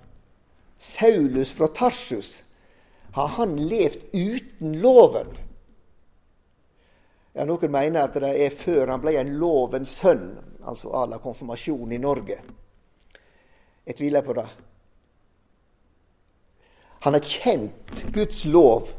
Saulus 0.80 1.52
fra 1.52 1.66
Tarsus, 1.74 2.44
har 3.12 3.28
han 3.38 3.56
levd 3.68 4.04
uten 4.12 4.80
loven? 4.82 5.30
Ja, 7.32 7.44
Noen 7.46 7.70
mener 7.70 8.08
at 8.08 8.16
det 8.18 8.32
er 8.34 8.54
før 8.58 8.90
han 8.92 9.02
ble 9.02 9.14
en 9.20 9.36
lovens 9.38 9.92
sønn, 10.00 10.32
altså 10.66 10.90
à 10.90 11.04
la 11.06 11.20
konfirmasjon 11.22 11.92
i 11.94 12.00
Norge. 12.02 12.40
Jeg 13.86 13.96
tviler 13.96 14.26
på 14.26 14.34
det. 14.36 14.46
Han 17.06 17.14
har 17.14 17.30
kjent 17.30 18.02
Guds 18.12 18.42
lov, 18.44 18.90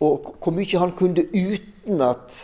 og 0.00 0.30
hvor 0.38 0.54
mye 0.56 0.80
han 0.80 0.94
kunne 0.96 1.26
utenat 1.26 2.38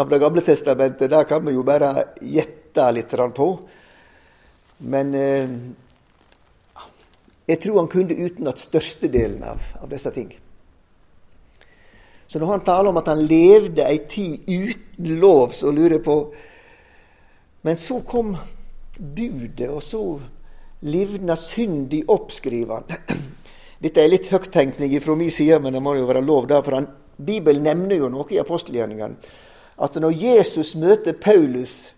av 0.00 0.08
Det 0.08 0.18
gamle 0.18 0.40
testamentet, 0.40 1.10
det 1.10 1.24
kan 1.28 1.44
vi 1.44 1.52
jo 1.52 1.62
bare 1.62 1.90
gjette 2.24 2.86
litt 2.96 3.10
på. 3.36 3.48
Men 4.78 5.14
eh, 5.14 5.50
jeg 7.50 7.60
tror 7.62 7.80
han 7.80 7.90
kunne 7.90 8.16
utenat 8.16 8.60
størstedelen 8.62 9.42
av, 9.44 9.62
av 9.82 9.90
disse 9.90 10.12
ting. 10.14 10.30
Så 12.30 12.38
når 12.38 12.52
han 12.52 12.62
taler 12.66 12.90
om 12.92 13.00
at 13.00 13.08
han 13.10 13.24
levde 13.26 13.82
ei 13.82 14.04
tid 14.10 14.46
uten 14.46 15.16
lov, 15.18 15.50
så 15.56 15.72
lurer 15.74 15.98
jeg 15.98 16.04
på 16.06 16.20
Men 17.66 17.76
så 17.76 17.98
kom 18.08 18.36
budet, 18.96 19.68
og 19.68 19.82
så 19.82 20.20
livna 20.80 21.34
syndig 21.36 22.06
oppskriver 22.08 22.78
han. 22.78 23.18
Dette 23.82 24.00
er 24.00 24.08
litt 24.08 24.30
høgttenkning 24.32 24.94
fra 25.04 25.16
min 25.16 25.32
side, 25.34 25.58
men 25.60 25.74
det 25.76 25.82
må 25.84 25.92
jo 25.98 26.06
være 26.08 26.22
lov. 26.24 26.46
Da, 26.48 26.62
for 26.64 26.78
han, 26.78 26.86
Bibelen 27.20 27.66
nevner 27.66 28.00
jo 28.00 28.08
noe 28.08 28.32
i 28.32 28.40
apostelgjerningene. 28.40 29.36
At 29.80 29.96
når 30.00 30.16
Jesus 30.16 30.72
møter 30.80 31.18
Paulus 31.20 31.90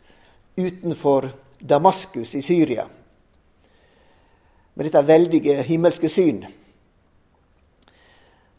utenfor 0.58 1.28
Damaskus 1.62 2.34
i 2.34 2.42
Syria. 2.42 2.88
Med 4.74 4.88
dette 4.88 5.02
veldige 5.04 5.62
himmelske 5.66 6.08
syn. 6.08 6.44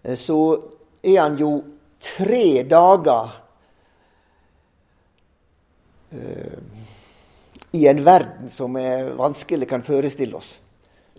Eh, 0.04 0.18
så 0.20 0.40
er 1.04 1.20
han 1.22 1.38
jo 1.40 1.54
tre 2.04 2.64
dager 2.68 3.32
uh, 6.14 6.60
i 7.72 7.86
en 7.88 8.04
verden 8.06 8.52
som 8.52 8.76
er 8.78 9.14
vanskelig 9.18 9.70
kan 9.70 9.86
forestille 9.88 10.36
oss, 10.38 10.58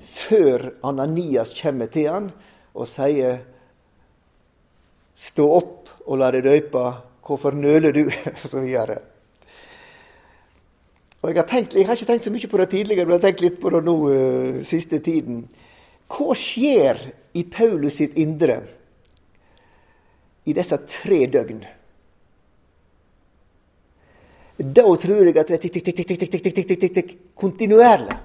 før 0.04 0.68
Ananias 0.84 1.54
kommer 1.56 1.88
til 1.92 2.10
han 2.12 2.30
og 2.74 2.88
sier 2.90 3.42
Stå 5.14 5.44
opp 5.46 5.90
og 6.10 6.18
la 6.18 6.32
deg 6.34 6.42
døype. 6.42 6.80
Hvorfor 7.22 7.54
nøler 7.54 7.94
du? 7.94 8.08
og 8.42 8.48
så 8.50 8.58
videre. 8.64 8.96
Og 11.24 11.30
jeg 11.30 11.38
har, 11.38 11.46
tenkt, 11.48 11.72
jeg 11.72 11.86
har, 11.88 11.96
ikke 11.96 12.06
tenkt 12.10 12.26
så 12.26 12.30
mye 12.34 12.48
på 12.52 12.58
det 12.60 12.64
tidligere, 12.68 13.06
men 13.06 13.14
jeg 13.14 13.20
har 13.22 13.30
tenkt 13.30 13.40
litt 13.40 13.54
på 13.62 13.70
det 13.72 13.78
nå 13.86 13.92
uh, 14.04 14.58
siste 14.68 14.98
tiden. 15.00 15.38
Hva 16.12 16.34
skjer 16.36 17.00
i 17.32 17.46
Paulus 17.48 17.96
sitt 17.96 18.18
indre 18.20 18.58
i 20.44 20.52
disse 20.52 20.76
tre 20.84 21.22
døgn? 21.32 21.62
Da 24.60 24.84
tror 24.84 25.24
jeg 25.24 25.38
at 25.40 25.48
det 25.48 25.56
er 25.56 25.64
tikk, 25.64 25.80
tikk, 25.80 26.02
tikk, 26.02 26.12
tikk, 26.12 26.44
tikk, 26.44 26.60
tikk, 26.76 26.84
tikk, 26.98 27.16
kontinuerlig. 27.40 28.20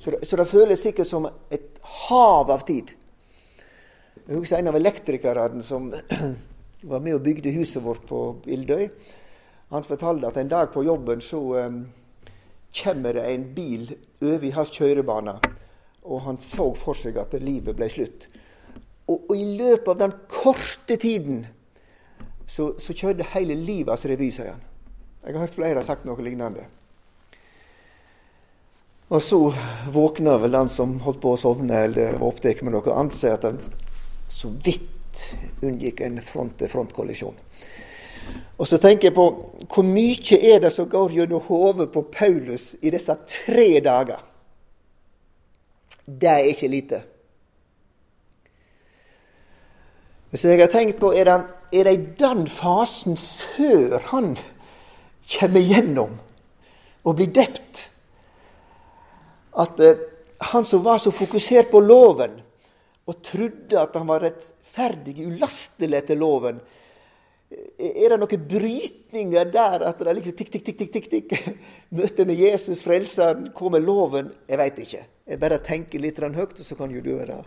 Så 0.00 0.16
det, 0.16 0.24
så 0.24 0.40
det 0.40 0.48
føles 0.48 0.80
sikkert 0.88 1.12
som 1.12 1.28
et 1.52 1.68
hav 2.08 2.48
av 2.48 2.64
tid. 2.64 2.96
Jeg 4.24 4.40
husker 4.40 4.56
en 4.56 4.72
av 4.72 4.80
elektrikerne 4.80 5.60
som 5.68 5.92
var 6.96 7.04
med 7.04 7.20
og 7.20 7.24
bygde 7.28 7.52
huset 7.60 7.84
vårt 7.84 8.08
på 8.08 8.24
Bildøy. 8.48 8.88
Han 9.68 9.84
fortalte 9.84 10.30
at 10.30 10.36
en 10.40 10.48
dag 10.48 10.72
på 10.72 10.84
jobben 10.84 11.20
så 11.20 11.40
um, 11.66 11.82
kommer 12.82 13.12
det 13.14 13.24
en 13.28 13.44
bil 13.54 13.90
over 14.22 14.44
i 14.44 14.52
hans 14.56 14.72
kjørebane. 14.72 15.36
Og 16.08 16.22
han 16.24 16.40
så 16.40 16.70
for 16.78 16.96
seg 16.96 17.18
at 17.20 17.36
livet 17.42 17.76
ble 17.76 17.88
slutt. 17.92 18.28
Og, 19.08 19.28
og, 19.28 19.36
i 19.36 19.44
løpet 19.58 19.88
av 19.92 20.00
den 20.02 20.16
korte 20.28 20.96
tiden 21.00 21.46
så, 22.48 22.72
så 22.80 22.96
kjørte 22.96 23.28
hele 23.34 23.56
livet 23.56 23.92
hans 23.92 24.08
revy, 24.08 24.30
sier 24.32 24.54
han. 24.54 24.64
Jeg 25.24 25.34
har 25.34 25.44
hørt 25.44 25.56
flere 25.56 25.80
ha 25.80 25.84
sagt 25.84 26.06
noe 26.08 26.24
lignende. 26.24 26.64
Og 29.08 29.22
så 29.24 29.38
våkna 29.92 30.36
vel 30.40 30.52
den 30.52 30.68
som 30.72 30.98
holdt 31.04 31.20
på 31.22 31.32
å 31.32 31.40
sovne 31.40 31.84
eller 31.88 32.16
var 32.16 32.28
opptatt 32.28 32.60
med 32.64 32.74
noe 32.76 32.92
annet, 32.92 33.16
sier 33.16 33.36
at 33.36 33.46
han 33.48 33.60
så 34.28 34.50
vidt 34.64 35.22
unngikk 35.64 36.02
en 36.04 36.20
front-til-front-kollisjon. 36.24 37.36
Og 38.58 38.66
så 38.66 38.78
tenker 38.82 39.08
jeg 39.08 39.14
på 39.14 39.26
hvor 39.70 39.86
mye 39.86 40.38
er 40.38 40.64
det 40.64 40.72
som 40.74 40.88
går 40.90 41.14
gjennom 41.14 41.44
hodet 41.46 41.92
på 41.94 42.02
Paulus 42.10 42.72
i 42.82 42.90
disse 42.90 43.14
tre 43.30 43.68
dager? 43.84 44.24
Det 46.08 46.30
er 46.30 46.50
ikke 46.50 46.72
lite. 46.72 47.00
Så 50.34 50.50
jeg 50.50 50.60
har 50.60 50.72
tenkt 50.72 50.98
på, 51.00 51.12
er 51.14 51.24
det, 51.24 51.36
er 51.72 51.88
det 51.88 51.94
i 51.94 52.06
den 52.20 52.48
fasen 52.52 53.16
før 53.16 54.02
han 54.10 54.34
kommer 55.38 55.64
gjennom 55.64 56.18
og 57.04 57.16
blir 57.16 57.30
drept, 57.32 57.86
at 59.56 59.80
eh, 59.80 60.00
han 60.52 60.66
som 60.68 60.82
var 60.84 61.00
så 61.00 61.12
fokusert 61.14 61.70
på 61.72 61.80
loven 61.80 62.34
og 63.08 63.22
trodde 63.24 63.80
at 63.80 63.96
han 63.96 64.08
var 64.10 64.26
rettferdig, 64.26 65.14
ulastelig 65.24 66.02
etter 66.02 66.20
loven, 66.20 66.60
er 67.48 68.12
det 68.12 68.18
noen 68.20 68.42
brytninger 68.48 69.52
der 69.52 69.84
at 69.88 70.00
det 70.00 70.10
er 70.10 70.18
liksom 70.18 70.36
tikk, 70.36 70.50
tikk, 70.52 70.64
tikk, 70.66 70.78
tikk, 70.78 70.92
tikk, 70.92 71.08
tikk. 71.12 71.54
Møtet 71.96 72.28
med 72.28 72.36
Jesus, 72.36 72.82
frelseren, 72.84 73.50
kommer 73.56 73.80
loven? 73.80 74.32
Jeg 74.48 74.60
veit 74.60 74.80
ikke. 74.84 75.02
Jeg 75.28 75.40
bare 75.40 75.60
tenker 75.64 76.02
litt 76.02 76.20
høyt, 76.20 76.58
og 76.60 76.64
så 76.66 76.76
kan 76.76 76.92
jo 76.92 77.04
du 77.04 77.14
være 77.16 77.40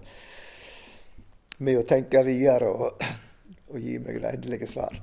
med 1.62 1.78
å 1.78 1.86
tenke 1.86 2.24
videre 2.26 2.70
og, 2.74 3.04
og 3.70 3.78
gi 3.78 4.00
meg 4.02 4.18
det 4.24 4.34
endelige 4.34 4.70
svar. 4.70 4.98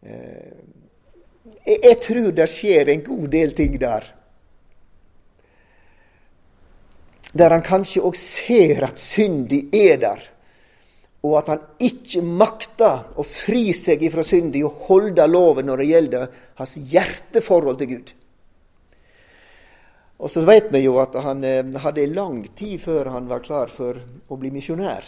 Eh, 0.00 0.56
jeg, 1.66 1.76
jeg, 1.82 1.96
tror 2.06 2.32
det 2.32 2.48
skjer 2.48 2.88
en 2.88 3.04
god 3.04 3.28
del 3.36 3.54
ting 3.56 3.76
der. 3.80 4.08
Der 7.36 7.52
han 7.52 7.64
kanskje 7.64 8.02
òg 8.08 8.16
ser 8.18 8.88
at 8.88 9.00
syndig 9.00 9.66
er 9.76 10.00
der, 10.00 10.24
og 11.20 11.36
at 11.36 11.50
han 11.52 11.64
ikke 11.84 12.22
makter 12.24 13.12
å 13.20 13.24
fri 13.26 13.74
seg 13.76 14.00
ifra 14.06 14.24
syndig 14.24 14.62
og 14.64 14.86
holde 14.88 15.26
loven 15.28 15.68
når 15.68 15.82
det 15.82 15.88
gjelder 15.90 16.26
hans 16.60 16.76
hjerteforhold 16.80 17.80
til 17.80 17.90
Gud. 17.90 18.12
Og 20.20 20.28
så 20.28 20.44
vet 20.44 20.68
vi 20.72 20.82
jo 20.84 20.96
at 21.00 21.16
han 21.24 21.44
eh, 21.44 21.64
hadde 21.80 22.06
lang 22.12 22.42
tid 22.56 22.80
før 22.82 23.12
han 23.12 23.28
var 23.28 23.44
klar 23.44 23.72
for 23.72 23.96
å 24.00 24.36
bli 24.40 24.50
misjonær. 24.52 25.04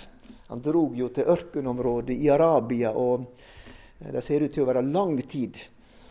Han 0.49 0.61
drog 0.65 0.97
jo 0.97 1.09
til 1.13 1.29
ørkenområdet 1.33 2.17
i 2.17 2.31
Arabia, 2.33 2.93
og 2.97 3.27
eh, 4.01 4.09
det 4.13 4.25
ser 4.25 4.45
ut 4.45 4.53
til 4.53 4.65
å 4.65 4.71
være 4.71 4.85
lang 4.89 5.19
tid. 5.29 5.59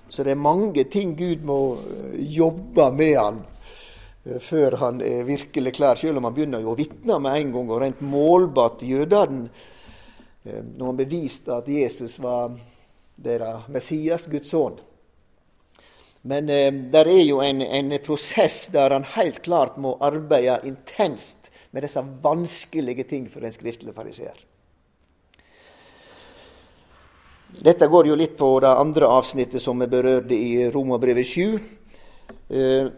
Så 0.10 0.26
det 0.26 0.36
er 0.36 0.44
mange 0.44 0.86
ting 0.90 1.16
Gud 1.18 1.46
må 1.46 1.60
eh, 1.78 2.22
jobbe 2.38 2.92
med 2.98 3.18
han 3.18 3.42
før 4.22 4.76
han 4.78 5.00
er 5.02 5.24
virkelig 5.26 5.72
klar, 5.80 5.98
selv 5.98 6.20
om 6.20 6.28
han 6.28 6.34
begynner 6.36 6.62
jo 6.62 6.76
å 6.76 6.78
vitne 6.78 7.16
med 7.18 7.40
en 7.40 7.54
gang 7.56 7.70
og 7.74 7.80
rent 7.82 8.04
målbart 8.06 8.84
jødene 8.86 9.48
når 10.44 10.86
han 10.86 10.98
beviste 10.98 11.54
at 11.54 11.68
Jesus 11.70 12.18
var 12.20 12.56
deres 13.22 13.68
Messias, 13.70 14.26
Guds 14.30 14.50
sønn. 14.50 14.80
Men 16.22 16.50
eh, 16.50 16.70
det 16.74 17.02
er 17.02 17.24
jo 17.26 17.42
en, 17.42 17.62
en, 17.62 17.98
prosess 18.06 18.68
der 18.74 18.94
han 18.94 19.06
helt 19.16 19.42
klart 19.46 19.78
må 19.82 19.96
arbeide 20.02 20.60
intenst 20.70 21.50
med 21.72 21.86
disse 21.86 22.04
vanskelige 22.24 23.08
ting 23.10 23.30
for 23.32 23.46
en 23.46 23.54
skriftlig 23.54 23.94
fariseer. 23.96 24.38
Dette 27.52 27.88
går 27.92 28.08
jo 28.08 28.16
litt 28.16 28.38
på 28.40 28.52
det 28.64 28.70
andre 28.70 29.10
avsnittet 29.12 29.62
som 29.64 29.82
vi 29.82 29.90
berørte 29.92 30.36
i 30.36 30.70
Romerbrevet 30.72 31.28
7. 31.28 31.60
Eh, 32.50 32.92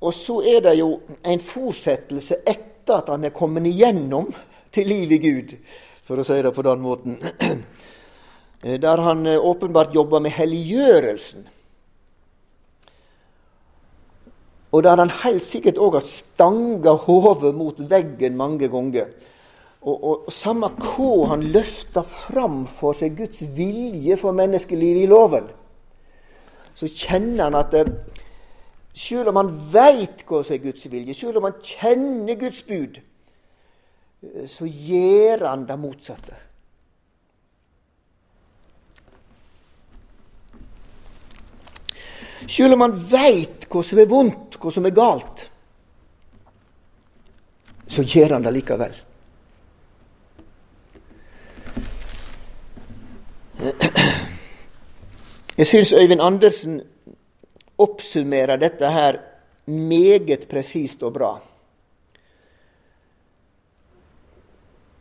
og 0.00 0.14
så 0.16 0.40
er 0.48 0.64
det 0.64 0.78
jo 0.80 0.94
en 1.20 1.42
fortsettelse 1.44 2.40
etter 2.48 2.96
at 2.96 3.12
han 3.12 3.28
er 3.28 3.36
kommet 3.36 3.68
igjennom 3.68 4.32
til 4.72 4.88
liv 4.88 5.12
i 5.12 5.20
Gud, 5.20 5.52
for 6.06 6.20
å 6.20 6.26
si 6.26 6.40
det 6.42 6.52
på 6.56 6.66
den 6.66 6.84
måten. 6.84 7.20
Eh, 8.60 8.74
der 8.76 9.00
han 9.00 9.24
eh, 9.24 9.40
åpenbart 9.40 9.94
jobber 9.94 10.20
med 10.20 10.34
helliggjørelsen. 10.36 11.46
Og 14.76 14.82
der 14.84 15.00
han 15.00 15.12
helt 15.22 15.46
sikkert 15.48 15.80
òg 15.80 15.96
har 15.96 16.04
stanga 16.04 16.92
hodet 17.06 17.54
mot 17.56 17.80
veggen 17.90 18.36
mange 18.36 18.68
ganger. 18.68 19.08
Og, 19.80 19.94
og, 19.96 20.26
og 20.28 20.32
Samme 20.32 20.68
hva 20.76 21.30
han 21.32 21.46
løfter 21.54 22.04
fram 22.04 22.66
for 22.68 22.92
seg 22.96 23.16
Guds 23.16 23.40
vilje 23.56 24.18
for 24.20 24.36
menneskelivet 24.36 25.06
i 25.06 25.10
loven, 25.10 25.48
så 26.76 26.88
kjenner 26.88 27.48
han 27.48 27.56
at 27.58 27.72
det, 27.72 27.86
selv 28.96 29.32
om 29.32 29.40
han 29.40 29.54
veit 29.72 30.22
hva 30.28 30.42
som 30.44 30.56
er 30.56 30.62
Guds 30.64 30.84
vilje, 30.84 31.16
selv 31.16 31.40
om 31.40 31.48
han 31.48 31.56
kjenner 31.64 32.38
Guds 32.40 32.60
bud, 32.68 33.00
så 34.46 34.66
gjør 34.66 35.46
han 35.48 35.66
det 35.66 35.76
motsatte. 35.80 36.36
Selv 42.50 42.74
om 42.74 42.84
han 42.84 42.96
veit 43.10 43.68
hva 43.70 43.82
som 43.84 44.00
er 44.00 44.08
vondt, 44.10 44.58
hva 44.60 44.72
som 44.72 44.86
er 44.88 44.96
galt, 44.96 45.44
så 47.90 48.04
gjør 48.06 48.36
han 48.36 48.46
det 48.46 48.52
likevel. 48.54 48.98
Jeg 55.60 55.68
syns 55.68 55.92
Øyvind 55.92 56.22
Andersen 56.24 56.80
oppsummerer 57.80 58.56
dette 58.56 58.88
her 58.88 59.18
meget 59.66 60.48
presist 60.48 61.02
og 61.04 61.12
bra. 61.12 61.34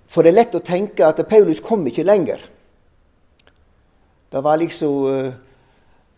For 0.09 0.25
det 0.25 0.31
er 0.31 0.39
lett 0.39 0.57
å 0.57 0.65
tenke 0.65 1.05
at 1.05 1.21
Paulus 1.29 1.61
kom 1.61 1.85
ikke 1.87 2.07
lenger. 2.07 2.41
Det 4.29 4.41
var 4.45 4.57
liksom 4.61 4.95
eh, 5.09 5.37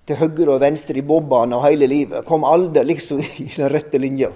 til 0.07 0.19
høyre 0.19 0.55
og 0.55 0.63
venstre 0.63 0.99
i 0.99 1.05
bobbene 1.05 1.57
og 1.57 1.65
hele 1.67 1.89
livet. 1.91 2.25
Kom 2.27 2.47
aldri 2.47 2.85
liksom 2.87 3.19
i 3.43 3.49
den 3.55 3.71
rette 3.71 3.99
linja. 3.99 4.31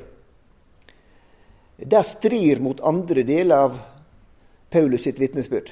Det 1.75 2.03
strir 2.07 2.61
mot 2.63 2.79
andre 2.83 3.23
deler 3.27 3.67
av 3.67 3.79
Paulus 4.71 5.03
sitt 5.03 5.19
vitnesbyrd. 5.19 5.71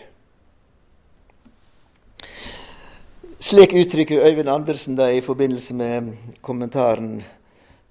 Slik 3.43 3.73
uttrykker 3.75 4.23
Øyvind 4.23 4.47
Andersen 4.47 4.95
det 4.95 5.09
i 5.17 5.23
forbindelse 5.23 5.75
med 5.75 6.11
kommentaren 6.41 7.17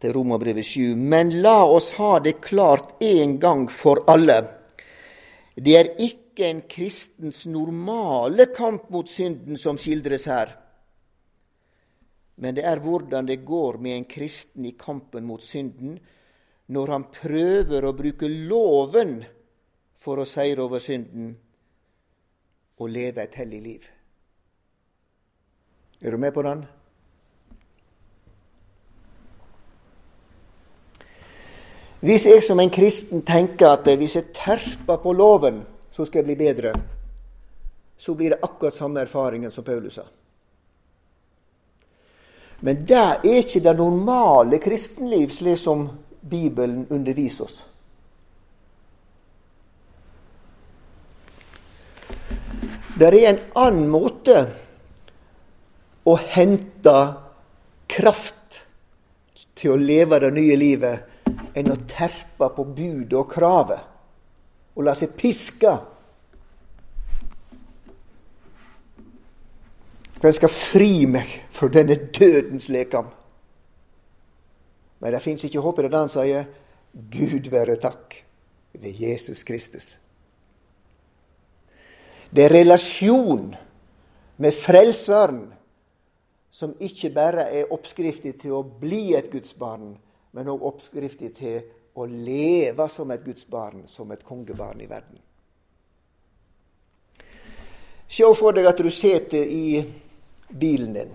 til 0.01 0.15
Romerbrevet 0.17 0.65
7. 0.65 0.95
Men 0.97 1.35
la 1.45 1.65
oss 1.69 1.93
ha 1.99 2.19
det 2.25 2.39
klart 2.41 2.95
en 3.05 3.39
gang 3.41 3.67
for 3.69 4.01
alle. 4.09 4.39
Det 5.57 5.77
er 5.77 5.93
ikke 6.01 6.49
en 6.49 6.63
kristens 6.69 7.45
normale 7.47 8.49
kamp 8.57 8.91
mot 8.91 9.09
synden 9.09 9.59
som 9.61 9.79
skildres 9.79 10.25
her 10.31 10.59
men 12.43 12.57
det 12.57 12.65
er 12.67 12.81
hvordan 12.83 13.29
det 13.29 13.45
går 13.45 13.77
med 13.79 13.97
en 13.97 14.09
kristen 14.09 14.65
i 14.67 14.75
kampen 14.79 15.25
mot 15.25 15.43
synden 15.43 15.99
når 16.73 16.93
han 16.95 17.05
prøver 17.15 17.85
å 17.85 17.95
bruke 17.95 18.29
loven 18.29 19.21
for 20.03 20.19
å 20.19 20.27
seire 20.27 20.65
over 20.65 20.83
synden 20.83 21.35
og 22.83 22.91
leve 22.91 23.23
et 23.23 23.37
hellig 23.39 23.61
liv. 23.63 23.85
Er 26.01 26.11
du 26.11 26.19
med 26.19 26.35
på 26.35 26.43
den? 26.43 26.65
Hvis 32.03 32.25
jeg 32.27 32.43
som 32.43 32.59
en 32.59 32.71
kristen 32.71 33.21
tenker 33.23 33.77
at 33.77 33.87
hvis 33.87 34.17
jeg 34.19 34.33
terper 34.35 34.99
på 34.99 35.13
loven, 35.15 35.61
så 35.95 36.03
skal 36.05 36.23
jeg 36.23 36.33
bli 36.33 36.39
bedre, 36.41 36.73
så 37.99 38.15
blir 38.19 38.35
det 38.35 38.43
akkurat 38.43 38.75
samme 38.75 39.05
erfaringen 39.05 39.53
som 39.55 39.65
Paulus 39.65 40.01
sa. 40.01 40.07
Men 42.63 42.83
det 42.87 42.99
er 42.99 43.27
ikke 43.27 43.63
det 43.63 43.77
normale 43.79 44.59
kristenliv, 44.63 45.31
slik 45.31 45.59
som 45.59 45.85
Bibelen 46.31 46.89
underviser 46.91 47.45
oss. 47.45 47.63
Det 52.99 53.09
er 53.09 53.19
en 53.31 53.41
annen 53.59 53.87
måte 53.91 54.43
å 56.03 56.19
hente 56.19 56.99
kraft 57.87 58.63
til 59.55 59.75
å 59.75 59.81
leve 59.81 60.19
det 60.23 60.35
nye 60.35 60.59
livet 60.59 61.12
enn 61.55 61.73
å 61.73 61.81
terpe 61.89 62.49
på 62.57 62.65
budet 62.65 63.17
og 63.19 63.31
kravet 63.33 63.89
og 64.73 64.87
la 64.87 64.95
seg 64.97 65.17
piske 65.19 65.73
For 70.23 70.31
jeg 70.31 70.39
skal 70.39 70.53
fri 70.55 71.07
meg 71.11 71.31
fra 71.51 71.67
denne 71.75 71.97
dødens 72.15 72.69
lekam. 72.71 73.09
Men 75.03 75.17
det 75.17 75.21
fins 75.25 75.43
ikke 75.43 75.65
håp 75.65 75.81
i 75.81 75.89
det 75.89 75.99
han 75.99 76.13
sier. 76.13 76.45
Gud 77.11 77.49
være 77.51 77.75
takk 77.83 78.15
ved 78.77 79.01
Jesus 79.03 79.43
Kristus. 79.43 79.97
Det 82.31 82.45
er 82.47 82.55
relasjon 82.55 83.51
med 84.39 84.55
Frelseren 84.63 85.43
som 86.55 86.77
ikke 86.79 87.11
bare 87.11 87.49
er 87.51 87.75
oppskriften 87.75 88.39
til 88.39 88.55
å 88.61 88.63
bli 88.63 89.17
et 89.19 89.27
Guds 89.33 89.57
barn, 89.59 89.97
men 90.33 90.49
òg 90.49 90.65
oppskrifta 90.73 91.29
til 91.37 91.61
å 91.95 92.07
leve 92.09 92.89
som 92.89 93.11
et 93.13 93.25
Guds 93.25 93.45
barn, 93.49 93.85
som 93.89 94.11
et 94.13 94.25
kongebarn 94.25 94.81
i 94.81 94.89
verden. 94.89 95.19
Se 98.13 98.29
for 98.37 98.53
deg 98.53 98.69
at 98.69 98.81
du 98.81 98.91
sitter 98.93 99.45
i 99.49 99.83
bilen 100.49 100.97
din. 100.97 101.13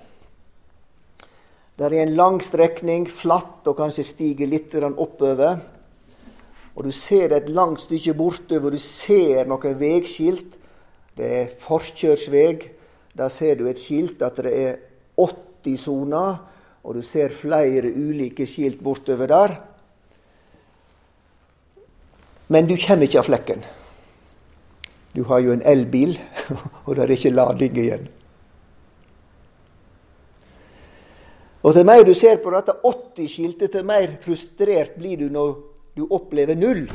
Det 1.78 1.86
er 1.86 1.94
en 2.02 2.16
lang 2.18 2.40
strekning, 2.42 3.06
flatt 3.06 3.68
og 3.70 3.78
kanskje 3.78 4.06
stiger 4.06 4.50
litt 4.50 4.74
oppover. 4.74 5.60
Og 6.74 6.86
du 6.86 6.92
ser 6.92 7.34
et 7.34 7.50
langt 7.50 7.82
stykke 7.82 8.16
bortover, 8.18 8.74
du 8.74 8.82
ser 8.82 9.46
noen 9.46 9.78
veiskilt. 9.78 10.58
Det 11.18 11.30
er 11.42 11.54
forkjørsvei. 11.62 12.72
Der 13.18 13.30
ser 13.30 13.56
du 13.58 13.68
et 13.68 13.82
skilt 13.82 14.22
at 14.22 14.38
det 14.42 14.54
er 14.54 14.76
80 15.18 15.78
soner, 15.82 16.36
og 16.88 16.96
du 16.96 17.04
ser 17.04 17.34
flere 17.36 17.90
ulike 17.92 18.46
skilt 18.48 18.80
bortover 18.80 19.28
der. 19.28 19.56
Men 22.48 22.68
du 22.68 22.78
kommer 22.80 23.04
ikke 23.04 23.20
av 23.20 23.28
flekken. 23.28 23.66
Du 25.12 25.26
har 25.28 25.42
jo 25.44 25.52
en 25.52 25.66
elbil, 25.68 26.16
og 26.86 26.96
det 26.96 27.04
er 27.04 27.12
ikke 27.18 27.34
lading 27.34 27.80
igjen. 27.82 28.06
Og 31.68 31.76
til 31.76 31.84
mer 31.90 32.06
du 32.08 32.14
ser 32.16 32.40
på 32.40 32.54
dette 32.56 32.78
80-skiltet, 32.80 33.74
til 33.74 33.84
mer 33.84 34.14
frustrert 34.24 34.96
blir 34.96 35.20
du 35.20 35.28
når 35.34 35.58
du 35.98 36.06
opplever 36.08 36.56
null. 36.56 36.86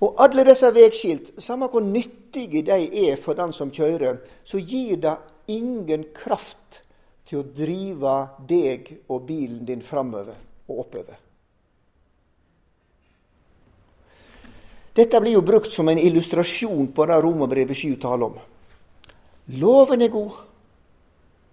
Og 0.00 0.16
alle 0.24 0.46
disse 0.48 0.72
veiskilt, 0.72 1.28
samme 1.38 1.68
hvor 1.68 1.84
nyttige 1.84 2.64
de 2.64 2.80
er 3.10 3.20
for 3.20 3.36
den 3.36 3.52
som 3.52 3.68
kjører, 3.74 4.22
så 4.48 4.62
gir 4.64 4.96
det 5.02 5.18
ingen 5.52 6.08
kraft 6.16 6.80
til 7.28 7.40
å 7.40 7.48
drive 7.56 8.14
deg 8.48 8.88
og 9.08 9.26
bilen 9.28 9.62
din 9.68 9.84
framover 9.84 10.34
og 10.68 10.82
oppover. 10.84 11.20
Dette 14.92 15.20
blir 15.24 15.38
jo 15.38 15.46
brukt 15.46 15.72
som 15.72 15.88
en 15.88 16.00
illustrasjon 16.00 16.90
på 16.92 17.06
det 17.08 17.20
Romerbrevet 17.24 17.78
7 17.78 17.96
taler 18.02 18.28
om. 18.28 18.40
Loven 19.56 20.04
er 20.04 20.12
god. 20.12 20.34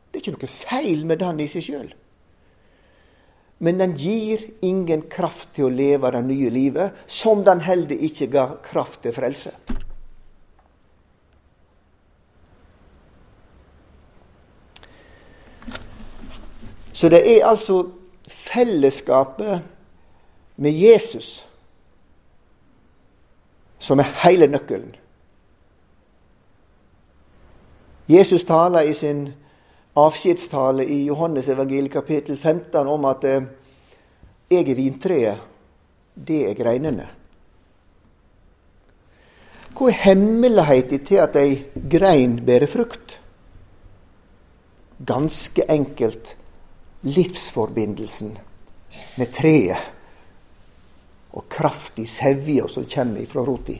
Det 0.09 0.19
er 0.19 0.25
ikke 0.25 0.35
noe 0.35 0.51
feil 0.51 1.05
med 1.07 1.21
den 1.21 1.45
i 1.45 1.47
seg 1.47 1.63
sjøl 1.63 1.91
men 3.59 3.77
den 3.77 3.95
gir 3.99 4.43
ingen 4.63 5.01
kraft 5.11 5.51
til 5.55 5.67
å 5.67 5.73
leve 5.73 6.11
det 6.15 6.21
nye 6.23 6.51
livet, 6.53 7.03
som 7.07 7.43
den 7.43 7.59
heller 7.65 8.05
ikke 8.07 8.29
ga 8.31 8.45
kraft 8.63 9.01
til 9.03 9.15
frelse. 9.15 9.51
Så 16.99 17.07
det 17.07 17.19
er 17.23 17.45
altså 17.47 17.85
fellesskapet 18.27 19.61
med 20.59 20.71
Jesus 20.75 21.45
som 23.79 24.01
er 24.03 24.09
hele 24.25 24.49
nøkkelen. 24.51 24.89
Jesus 28.09 28.43
taler 28.43 28.89
i 28.89 28.93
sin 28.93 29.29
avskjedstale 29.95 30.83
i 30.83 30.97
Johannes 31.05 31.47
evangeliet 31.47 31.93
kapittel 31.93 32.37
15 32.37 32.87
om 32.87 33.07
at 33.07 33.23
eh, 33.23 33.47
jeg 34.51 34.67
er 34.67 34.75
vintreet, 34.75 35.45
det 36.27 36.41
er 36.49 36.57
greinene. 36.57 37.05
Hva 39.71 39.87
er 39.87 40.01
hemmeligheten 40.03 41.05
til 41.07 41.23
at 41.23 41.39
ei 41.39 41.63
grein 41.95 42.41
bærer 42.45 42.67
frukt? 42.67 43.15
Ganske 45.07 45.63
enkelt 45.71 46.35
livsforbindelsen 47.07 48.33
med 49.17 49.31
treet 49.33 49.77
og 51.37 51.45
kraftig 51.51 52.07
sevja 52.09 52.67
som 52.67 52.87
kommer 52.89 53.21
ifra 53.21 53.43
rota. 53.45 53.77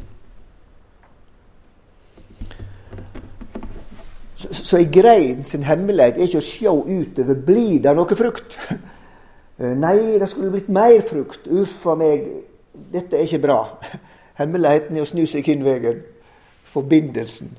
Så, 4.40 4.54
så 4.54 4.78
ei 4.80 4.88
grein 4.88 5.44
sin 5.44 5.66
hemmelighet 5.68 6.16
er 6.16 6.30
ikke 6.30 6.40
å 6.40 6.46
sjå 6.46 6.76
utover 6.88 7.42
blir 7.44 7.82
det 7.84 7.96
noe 7.98 8.20
frukt. 8.20 8.58
Eh, 9.60 9.74
nei, 9.76 10.16
det 10.16 10.30
skulle 10.32 10.54
blitt 10.54 10.70
mer 10.72 11.02
frukt. 11.04 11.44
Uff 11.52 11.82
a 11.92 11.96
meg, 12.00 12.22
dette 12.94 13.18
er 13.18 13.26
ikke 13.26 13.42
bra. 13.44 13.58
Hemmeligheten 14.40 14.96
er 14.96 15.04
å 15.04 15.10
snu 15.10 15.26
seg 15.28 15.50
veien. 15.66 15.98
Forbindelsen 16.72 17.50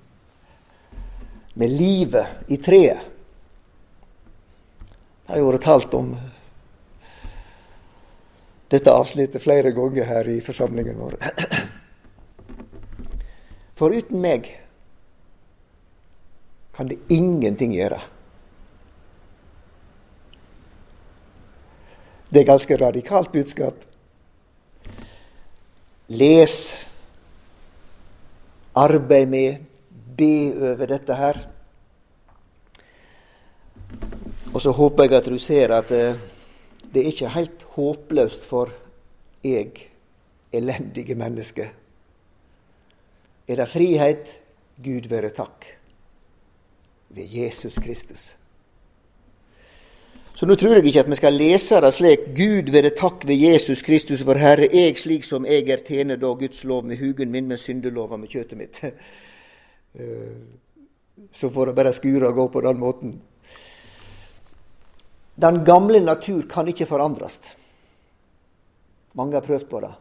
med 1.60 1.74
livet 1.76 2.48
i 2.48 2.56
treet. 2.56 3.09
Har 5.30 5.44
vært 5.46 5.62
talt 5.62 5.92
om 5.94 6.08
dette 8.70 8.90
avsnittet 8.90 9.42
flere 9.42 9.70
ganger 9.74 10.08
her 10.08 10.26
i 10.30 10.40
forsamlingen 10.42 10.96
vår. 10.98 11.14
For 13.78 13.94
uten 13.94 14.18
meg 14.22 14.48
kan 16.74 16.90
det 16.90 16.98
ingenting 17.14 17.76
gjøre. 17.76 18.00
Det 22.30 22.42
er 22.42 22.50
ganske 22.50 22.80
radikalt 22.82 23.30
budskap. 23.30 23.86
Les, 26.10 26.58
arbeid 28.74 29.30
med, 29.30 29.64
be 30.18 30.34
over 30.72 30.90
dette 30.90 31.22
her. 31.22 31.42
Og 34.54 34.60
så 34.60 34.72
håper 34.74 35.06
jeg 35.06 35.14
at 35.14 35.28
du 35.30 35.38
ser 35.38 35.72
at 35.74 35.90
eh, 35.94 36.18
det 36.90 37.02
er 37.02 37.12
ikke 37.12 37.34
helt 37.36 37.66
håpløst 37.76 38.46
for 38.50 38.72
jeg, 39.44 39.86
elendige 40.52 41.14
menneske. 41.14 41.70
Er 43.48 43.56
det 43.56 43.68
frihet? 43.68 44.36
Gud 44.80 45.08
være 45.08 45.30
takk 45.36 45.66
ved 47.10 47.24
Jesus 47.28 47.78
Kristus. 47.78 48.36
Så 50.34 50.46
nå 50.46 50.54
tror 50.56 50.78
jeg 50.78 50.86
ikke 50.86 51.02
at 51.02 51.10
vi 51.10 51.18
skal 51.18 51.34
lese 51.36 51.80
det 51.84 51.90
slik 51.92 52.22
Gud 52.36 52.70
være 52.72 52.94
takk 52.96 53.26
ved 53.28 53.36
Jesus 53.36 53.82
Kristus, 53.82 54.22
vår 54.26 54.40
Herre, 54.40 54.68
jeg 54.72 54.96
slik 54.98 55.26
som 55.28 55.44
jeg 55.44 55.68
er 55.68 55.82
tjener 55.84 56.16
da 56.16 56.30
Guds 56.32 56.64
lov 56.64 56.86
med 56.88 56.96
hugen 56.96 57.30
min, 57.30 57.46
med 57.46 57.60
syndelova 57.60 58.16
med 58.16 58.28
kjøttet 58.28 58.58
mitt. 58.58 58.80
Eh, 59.90 60.36
så 61.34 61.48
får 61.50 61.66
det 61.66 61.72
bare 61.74 61.92
skure 61.92 62.28
og 62.28 62.34
gå 62.34 62.44
på 62.48 62.60
den 62.62 62.78
måten. 62.78 63.16
Den 65.40 65.64
gamle 65.64 66.00
natur 66.04 66.44
kan 66.48 66.68
ikke 66.68 66.88
forandres. 66.88 67.38
Mange 69.16 69.38
har 69.38 69.46
prøvd 69.46 69.68
på 69.70 69.80
det. 69.80 69.92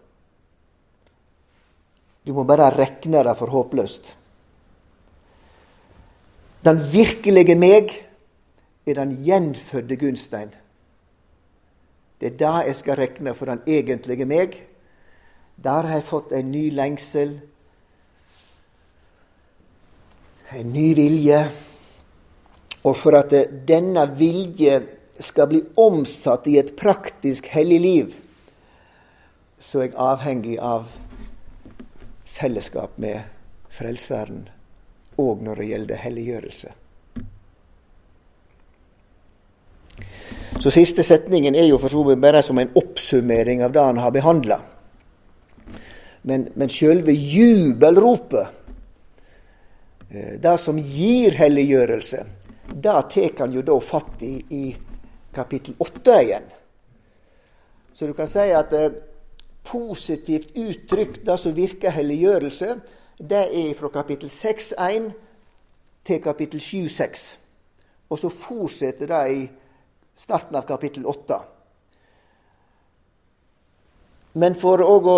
Du 2.27 2.33
må 2.35 2.43
bare 2.43 2.69
rekne 2.75 3.23
det 3.23 3.35
for 3.39 3.51
håpløst. 3.53 4.15
Den 6.65 6.81
virkelige 6.91 7.55
meg 7.55 7.93
er 8.85 8.99
den 8.99 9.15
gjenfødde 9.23 9.95
Gunstein. 9.95 10.51
Det 12.19 12.33
er 12.33 12.37
det 12.37 12.67
jeg 12.67 12.75
skal 12.75 12.99
rekne 12.99 13.33
for 13.33 13.47
den 13.47 13.63
egentlige 13.67 14.27
meg. 14.27 14.59
Der 15.63 15.87
har 15.87 15.95
jeg 15.95 16.07
fått 16.09 16.35
en 16.35 16.51
ny 16.51 16.67
lengsel, 16.75 17.37
en 20.51 20.71
ny 20.73 20.87
vilje. 20.95 21.41
Og 22.83 22.95
for 22.95 23.15
at 23.15 23.33
denne 23.67 24.05
vilje 24.19 24.98
skal 25.23 25.49
bli 25.51 25.61
omsatt 25.75 26.47
i 26.47 26.57
et 26.59 26.75
praktisk 26.79 27.47
hellig 27.51 27.79
liv, 27.83 28.15
så 29.59 29.81
er 29.81 29.89
jeg 29.89 29.99
avhengig 29.99 30.55
av 30.63 30.87
fellesskap 32.39 32.95
med 33.01 33.25
Frelseren 33.75 34.45
òg 35.19 35.41
når 35.43 35.59
det 35.59 35.67
gjelder 35.73 35.99
helliggjørelse. 36.03 36.71
Så 40.59 40.71
Siste 40.75 41.03
setningen 41.07 41.55
er 41.55 41.69
jo 41.69 41.79
for 41.79 41.91
så 41.91 42.03
vidt 42.07 42.21
bare 42.23 42.41
som 42.43 42.59
en 42.59 42.71
oppsummering 42.75 43.63
av 43.63 43.71
det 43.75 43.83
han 43.83 43.99
har 43.99 44.11
behandla. 44.15 44.59
Men, 46.27 46.49
men 46.59 46.71
sjølve 46.71 47.13
jubelropet, 47.15 48.47
eh, 50.09 50.35
det 50.41 50.57
som 50.59 50.79
gir 50.79 51.37
helliggjørelse, 51.39 52.25
det 52.75 52.97
tar 53.13 53.39
han 53.39 53.55
jo 53.55 53.63
da 53.65 53.79
fatt 53.83 54.23
i 54.23 54.35
i 54.51 54.63
kapittel 55.39 55.75
8 55.79 56.19
igjen. 56.21 56.49
Så 57.93 58.07
du 58.07 58.13
kan 58.15 58.27
si 58.27 58.51
at 58.55 58.73
eh, 58.75 58.91
positivt 59.67 60.55
uttrykk, 60.55 61.21
det 61.25 61.39
som 61.39 61.55
virker 61.55 61.95
helliggjørelse, 61.95 62.75
det 63.19 63.45
er 63.51 63.73
fra 63.75 63.89
kapittel 63.93 64.29
6.1 64.31 65.09
til 66.07 66.21
kapittel 66.23 66.59
7.6. 66.63 67.25
Og 68.09 68.19
så 68.19 68.29
fortsetter 68.29 69.11
det 69.11 69.23
i 69.35 69.41
starten 70.17 70.55
av 70.55 70.65
kapittel 70.67 71.05
8. 71.05 71.41
Men 74.39 74.55
for 74.55 74.81
å 74.85 75.17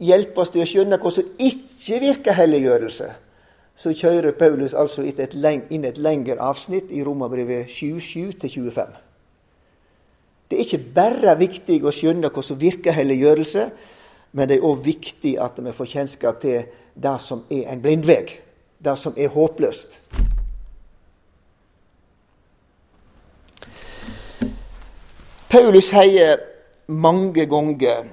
hjelpe 0.00 0.40
oss 0.40 0.54
til 0.54 0.62
å 0.62 0.68
skjønne 0.68 1.00
hva 1.00 1.12
som 1.12 1.34
ikke 1.38 2.00
virker 2.00 2.38
helliggjørelse, 2.38 3.10
så 3.80 3.92
kjører 3.96 4.36
Paulus 4.36 4.74
altså 4.76 5.02
inn 5.02 5.84
et 5.88 5.98
lengre 5.98 6.36
avsnitt 6.38 6.90
i 6.92 7.02
Romerbrevet 7.04 7.70
7.7-25. 7.72 9.09
Det 10.50 10.58
er 10.58 10.66
ikke 10.66 10.94
bare 10.94 11.36
viktig 11.38 11.76
å 11.86 11.92
skjønne 11.94 12.28
hva 12.34 12.42
som 12.42 12.58
virker 12.58 12.96
helliggjørelse, 12.96 13.68
men 14.34 14.48
det 14.50 14.56
er 14.58 14.64
òg 14.66 14.80
viktig 14.82 15.36
at 15.38 15.60
vi 15.62 15.74
får 15.74 15.90
kjennskap 15.92 16.40
til 16.42 16.64
det 16.98 17.12
som 17.22 17.44
er 17.54 17.68
en 17.70 17.82
blindveg, 17.82 18.32
det 18.82 18.96
som 18.98 19.14
er 19.14 19.30
håpløst. 19.30 19.94
Paulus 25.50 25.90
sier 25.90 26.42
mange 26.86 27.46
ganger 27.46 28.10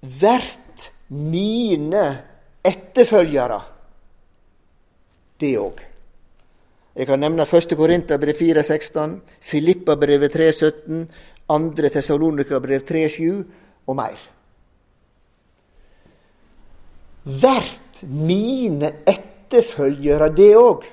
'Vert 0.00 0.90
mine 1.08 2.18
etterfølgere', 2.64 3.62
det 5.40 5.58
òg. 5.58 5.80
Jeg 6.96 7.06
kan 7.06 7.20
nevne 7.20 7.44
1. 7.46 7.76
Korinterbrev 7.76 8.34
4,16, 8.34 9.20
Filippabrevet 9.40 10.32
3,17, 10.34 11.06
2. 11.48 11.88
Tessalonikabrev 11.94 12.84
3,7 12.88 13.44
og 13.86 13.96
mer. 13.96 14.18
Vert 17.24 18.02
mine 18.08 18.92
etterfølgere, 19.08 20.30
det 20.36 20.52
òg. 20.56 20.84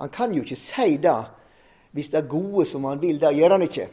Han 0.00 0.10
kan 0.10 0.32
jo 0.34 0.42
ikke 0.42 0.58
si 0.58 0.96
det 0.96 1.20
hvis 1.94 2.10
det 2.10 2.24
er 2.24 2.28
gode 2.28 2.64
som 2.66 2.84
han 2.88 2.98
vil, 2.98 3.20
det 3.22 3.36
gjør 3.36 3.54
han 3.54 3.62
ikke 3.62 3.86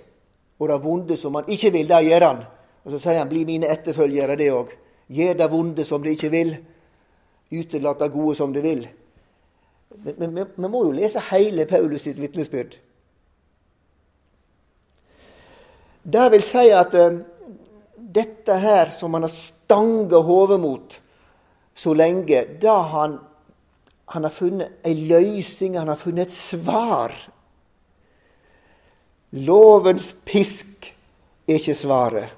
og 0.62 0.70
det 0.70 0.82
vonde 0.84 1.18
som 1.18 1.36
han 1.36 1.48
ikke 1.50 1.72
vil, 1.74 1.88
det 1.90 2.04
gjør 2.06 2.26
han. 2.28 2.44
Og 2.86 2.94
så 2.94 3.00
sier 3.02 3.18
han, 3.18 3.30
bli 3.30 3.42
mine 3.50 3.70
etterfølgere, 3.74 4.38
det 4.38 4.52
òg. 4.54 4.76
Gjør 5.10 5.40
det 5.40 5.48
vonde 5.50 5.86
som 5.86 6.04
de 6.06 6.14
ikke 6.14 6.30
vil. 6.30 6.52
Utelat 7.52 8.00
det 8.00 8.12
gode 8.14 8.36
som 8.38 8.54
de 8.54 8.62
vil. 8.62 8.84
Men 10.06 10.38
vi 10.38 10.70
må 10.70 10.84
jo 10.86 10.94
lese 10.94 11.24
hele 11.32 11.66
Paulus 11.66 12.06
sitt 12.06 12.22
vitnesbyrd. 12.22 12.78
Det 16.04 16.30
vil 16.34 16.44
si 16.44 16.66
at 16.74 16.96
uh, 16.98 17.20
dette 17.96 18.56
her 18.64 18.90
som 18.94 19.14
han 19.14 19.28
har 19.28 19.34
stanga 19.34 20.22
hodet 20.26 20.60
mot 20.60 20.98
så 21.74 21.94
lenge, 21.94 22.46
da 22.62 22.80
han, 22.92 23.20
han 24.06 24.24
har 24.28 24.34
funnet 24.36 24.82
ei 24.86 24.96
løysing, 25.08 25.78
han 25.80 25.88
har 25.88 26.00
funnet 26.02 26.28
et 26.28 26.36
svar 26.36 27.16
Lovens 29.32 30.10
pisk 30.26 30.90
er 31.48 31.56
ikke 31.56 31.76
svaret. 31.76 32.34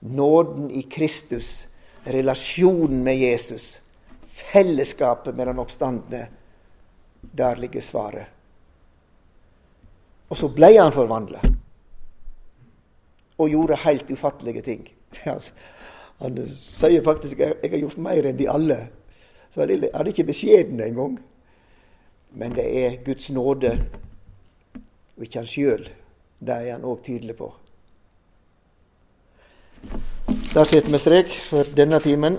Nåden 0.00 0.68
i 0.70 0.84
Kristus, 0.86 1.66
relasjonen 2.04 3.02
med 3.02 3.18
Jesus, 3.18 3.80
fellesskapet 4.52 5.34
med 5.34 5.46
den 5.46 5.58
oppstandende, 5.58 6.26
der 7.20 7.56
ligger 7.56 7.80
svaret. 7.80 8.30
Og 10.28 10.38
så 10.38 10.48
ble 10.54 10.70
han 10.78 10.94
forvandla 10.94 11.40
og 13.38 13.50
gjorde 13.50 13.76
helt 13.84 14.10
ufattelige 14.10 14.62
ting. 14.62 14.88
Han 16.22 16.38
sier 16.48 17.02
faktisk 17.02 17.40
at 17.40 17.56
'jeg 17.62 17.70
har 17.70 17.78
gjort 17.78 17.98
mer 17.98 18.26
enn 18.26 18.38
de 18.38 18.48
alle'. 18.50 18.86
Så 19.50 19.60
han 19.60 19.70
er 19.70 20.06
ikke 20.06 20.24
beskjeden 20.24 20.80
engang. 20.80 21.18
Men 22.30 22.54
det 22.54 22.84
er 22.84 23.04
Guds 23.04 23.30
nåde 23.30 23.86
og 25.16 25.22
ikke 25.22 25.38
han 25.38 25.46
sjøl 25.46 25.88
det 26.46 26.54
er 26.54 26.72
han 26.72 26.84
òg 26.84 27.02
tydelig 27.04 27.36
på. 27.38 27.48
Da 30.54 30.64
setter 30.64 30.90
vi 30.90 31.00
strek 31.00 31.36
for 31.48 31.70
denne 31.76 32.00
timen. 32.04 32.38